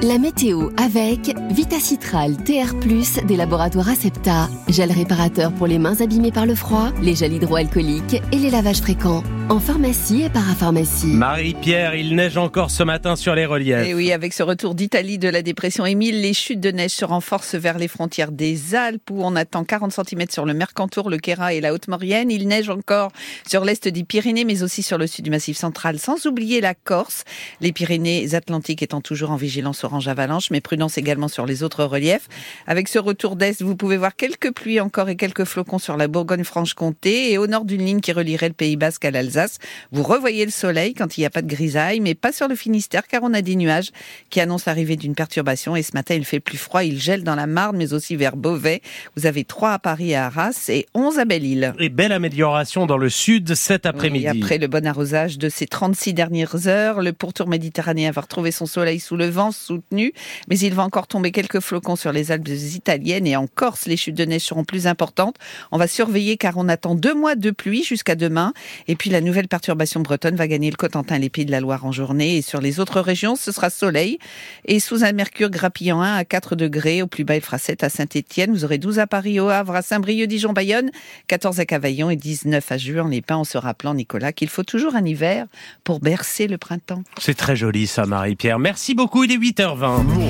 La 0.03 0.19
météo 0.19 0.69
avec 0.77 1.35
Vitacitral 1.51 2.37
TR+, 2.37 2.75
des 3.27 3.37
laboratoires 3.37 3.89
Acepta, 3.89 4.49
gel 4.69 4.93
réparateur 4.93 5.53
pour 5.53 5.67
les 5.67 5.79
mains 5.79 6.01
abîmées 6.01 6.33
par 6.33 6.45
le 6.45 6.55
froid, 6.55 6.91
les 7.03 7.15
gels 7.15 7.33
hydroalcooliques 7.33 8.21
et 8.31 8.37
les 8.37 8.51
lavages 8.51 8.81
fréquents. 8.81 9.23
En 9.49 9.61
pharmacie 9.61 10.23
et 10.23 10.29
parapharmacie. 10.29 11.07
Marie-Pierre, 11.07 11.95
il 11.95 12.17
neige 12.17 12.37
encore 12.37 12.73
ce 12.73 12.83
matin 12.83 13.15
sur 13.15 13.37
les 13.37 13.47
reliefs. 13.47 13.87
Et 13.87 13.95
oui, 13.95 14.11
avec 14.11 14.33
ce 14.33 14.43
retour 14.43 14.75
d'Italie 14.75 15.19
de 15.19 15.29
la 15.29 15.41
dépression 15.41 15.87
Émile, 15.87 16.21
les 16.21 16.35
chutes 16.35 16.59
de 16.59 16.73
neige 16.73 16.91
se 16.91 17.05
renforcent 17.05 17.55
vers 17.55 17.79
les 17.79 17.87
frontières 17.87 18.33
des 18.33 18.75
Alpes 18.75 19.09
où 19.09 19.23
on 19.23 19.37
attend 19.37 19.63
40 19.63 19.93
cm 19.93 20.25
sur 20.31 20.47
le 20.47 20.53
Mercantour, 20.53 21.11
le 21.11 21.19
Queyras 21.19 21.55
et 21.55 21.61
la 21.61 21.73
Haute-Maurienne. 21.73 22.33
Il 22.33 22.49
neige 22.49 22.71
encore 22.71 23.13
sur 23.49 23.65
l'est 23.65 23.87
des 23.87 24.03
Pyrénées, 24.03 24.45
mais 24.45 24.65
aussi 24.65 24.83
sur 24.83 24.99
le 24.99 25.07
sud 25.07 25.25
du 25.25 25.31
Massif 25.31 25.57
central, 25.57 26.01
sans 26.01 26.27
oublier 26.27 26.61
la 26.61 26.75
Corse. 26.75 27.23
Les 27.61 27.71
Pyrénées 27.71 28.35
Atlantiques 28.35 28.83
étant 28.83 29.01
toujours 29.01 29.31
en 29.31 29.37
vigilance 29.37 29.85
orange 29.87 30.09
avalanche, 30.09 30.51
mais 30.51 30.61
prudence 30.61 30.99
également 30.99 31.29
sur 31.29 31.47
les 31.47 31.63
autres 31.63 31.85
reliefs. 31.85 32.29
Avec 32.67 32.89
ce 32.89 32.99
retour 32.99 33.37
d'est, 33.37 33.63
vous 33.63 33.77
pouvez 33.77 33.97
voir 33.97 34.15
quelques 34.15 34.53
pluies 34.53 34.81
encore 34.81 35.09
et 35.09 35.17
quelques 35.17 35.45
flocons 35.45 35.79
sur 35.79 35.97
la 35.97 36.09
Bourgogne-Franche-Comté 36.09 37.33
et 37.33 37.39
au 37.39 37.47
nord 37.47 37.65
d'une 37.65 37.85
ligne 37.85 38.01
qui 38.01 38.13
relierait 38.13 38.49
le 38.49 38.55
Pays 38.55 38.77
Basque 38.77 39.05
à 39.05 39.11
l'Alsace. 39.11 39.59
Vous 39.93 40.03
revoyez 40.03 40.45
le 40.45 40.51
soleil 40.51 40.93
quand 40.93 41.17
il 41.17 41.21
n'y 41.21 41.27
a 41.27 41.31
pas 41.31 41.43
de 41.43 41.49
grisaille, 41.49 42.01
mais 42.01 42.15
pas 42.15 42.33
sur 42.33 42.49
le 42.49 42.55
Finistère 42.55 43.07
car 43.07 43.23
on 43.23 43.33
a 43.33 43.43
des 43.43 43.57
nuages 43.57 43.91
qui 44.31 44.41
annoncent 44.41 44.65
l'arrivée 44.67 44.97
d'une 44.97 45.15
perturbation 45.15 45.77
et 45.77 45.83
ce 45.83 45.93
matin 45.95 46.15
il 46.15 46.25
fait 46.25 46.41
plus 46.41 46.59
froid, 46.59 46.85
il 46.85 47.01
gèle 47.01 47.25
dans 47.25 47.35
la 47.35 47.47
Marne 47.47 47.77
mais 47.77 47.93
aussi 47.93 48.17
vers 48.17 48.37
Beauvais. 48.37 48.83
Vous 49.17 49.27
avez 49.27 49.45
3 49.45 49.73
à 49.73 49.79
Paris 49.79 50.11
et 50.11 50.17
à 50.17 50.27
Arras 50.27 50.67
et 50.69 50.87
11 50.95 51.19
à 51.19 51.25
Belle-Île. 51.25 51.75
Et 51.79 51.89
belle 51.89 52.13
amélioration 52.13 52.87
dans 52.87 52.99
le 52.99 53.09
sud 53.09 53.55
cet 53.55 53.87
après-midi. 53.87 54.29
Oui, 54.31 54.43
après 54.43 54.59
le 54.59 54.67
bon 54.67 54.87
arrosage 54.87 55.39
de 55.39 55.49
ces 55.49 55.67
36 55.67 56.15
dernières 56.15 56.67
heures, 56.67 57.01
le 57.01 57.13
pourtour 57.13 57.49
méditerranéen 57.49 58.11
va 58.11 58.23
retrouver 58.23 58.51
son 58.51 58.67
soleil 58.67 59.01
sous 59.01 59.17
le 59.17 59.29
vent 59.29 59.53
mais 59.93 60.59
il 60.59 60.75
va 60.75 60.83
encore 60.85 61.07
tomber 61.07 61.33
quelques 61.33 61.61
flocons 61.61 61.97
sur 61.97 62.13
les 62.13 62.33
Alpes 62.33 62.49
italiennes 62.49 63.27
et 63.27 63.37
en 63.37 63.47
Corse, 63.47 63.87
les 63.87 63.97
chutes 63.97 64.15
de 64.15 64.25
neige 64.25 64.43
seront 64.43 64.65
plus 64.65 64.87
importantes. 64.87 65.37
On 65.73 65.79
va 65.79 65.87
surveiller 65.87 66.37
car 66.37 66.55
on 66.57 66.69
attend 66.69 66.95
deux 66.95 67.15
mois 67.15 67.35
de 67.35 67.51
pluie 67.51 67.85
jusqu'à 67.85 68.15
demain 68.15 68.53
et 68.89 68.97
puis 68.97 69.11
la 69.11 69.21
nouvelle 69.21 69.49
perturbation 69.49 70.01
bretonne 70.01 70.37
va 70.37 70.49
gagner 70.49 70.71
le 70.71 70.77
Cotentin 70.77 71.19
les 71.19 71.31
Pays 71.31 71.45
de 71.45 71.51
la 71.51 71.61
Loire 71.61 71.85
en 71.85 71.93
journée. 71.93 72.37
Et 72.37 72.43
sur 72.43 72.61
les 72.61 72.81
autres 72.81 73.01
régions, 73.01 73.37
ce 73.37 73.53
sera 73.53 73.71
soleil. 73.71 74.19
Et 74.65 74.81
sous 74.81 75.05
un 75.05 75.13
mercure 75.13 75.51
grappillant 75.51 76.01
1 76.01 76.17
à 76.17 76.25
4 76.25 76.57
degrés. 76.57 77.03
Au 77.03 77.07
plus 77.07 77.25
bas, 77.25 77.37
il 77.37 77.41
fera 77.41 77.59
7 77.59 77.85
à 77.85 77.89
Saint-Etienne. 77.89 78.53
Vous 78.53 78.65
aurez 78.65 78.79
12 78.79 78.99
à 78.99 79.07
Paris, 79.07 79.41
au 79.41 79.49
Havre, 79.49 79.75
à 79.75 79.83
Saint-Brieuc, 79.83 80.29
Dijon, 80.29 80.53
Bayonne, 80.53 80.91
14 81.29 81.61
à 81.61 81.67
Cavaillon 81.67 82.11
et 82.11 82.17
19 82.17 82.73
à 82.73 82.79
Juan-les-Pins 82.79 83.37
en 83.37 83.45
se 83.45 83.59
rappelant, 83.59 83.95
Nicolas, 83.95 84.33
qu'il 84.33 84.49
faut 84.49 84.65
toujours 84.65 84.95
un 84.95 85.05
hiver 85.05 85.47
pour 85.85 86.01
bercer 86.01 86.47
le 86.49 86.59
printemps. 86.59 87.03
C'est 87.19 87.37
très 87.37 87.57
joli 87.57 87.87
ça, 87.87 88.07
Marie-Pierre. 88.07 88.59
Merci 88.59 88.95
beaucoup, 88.95 89.25
il 89.25 89.33
est 89.33 89.37
8h20. 89.67 90.27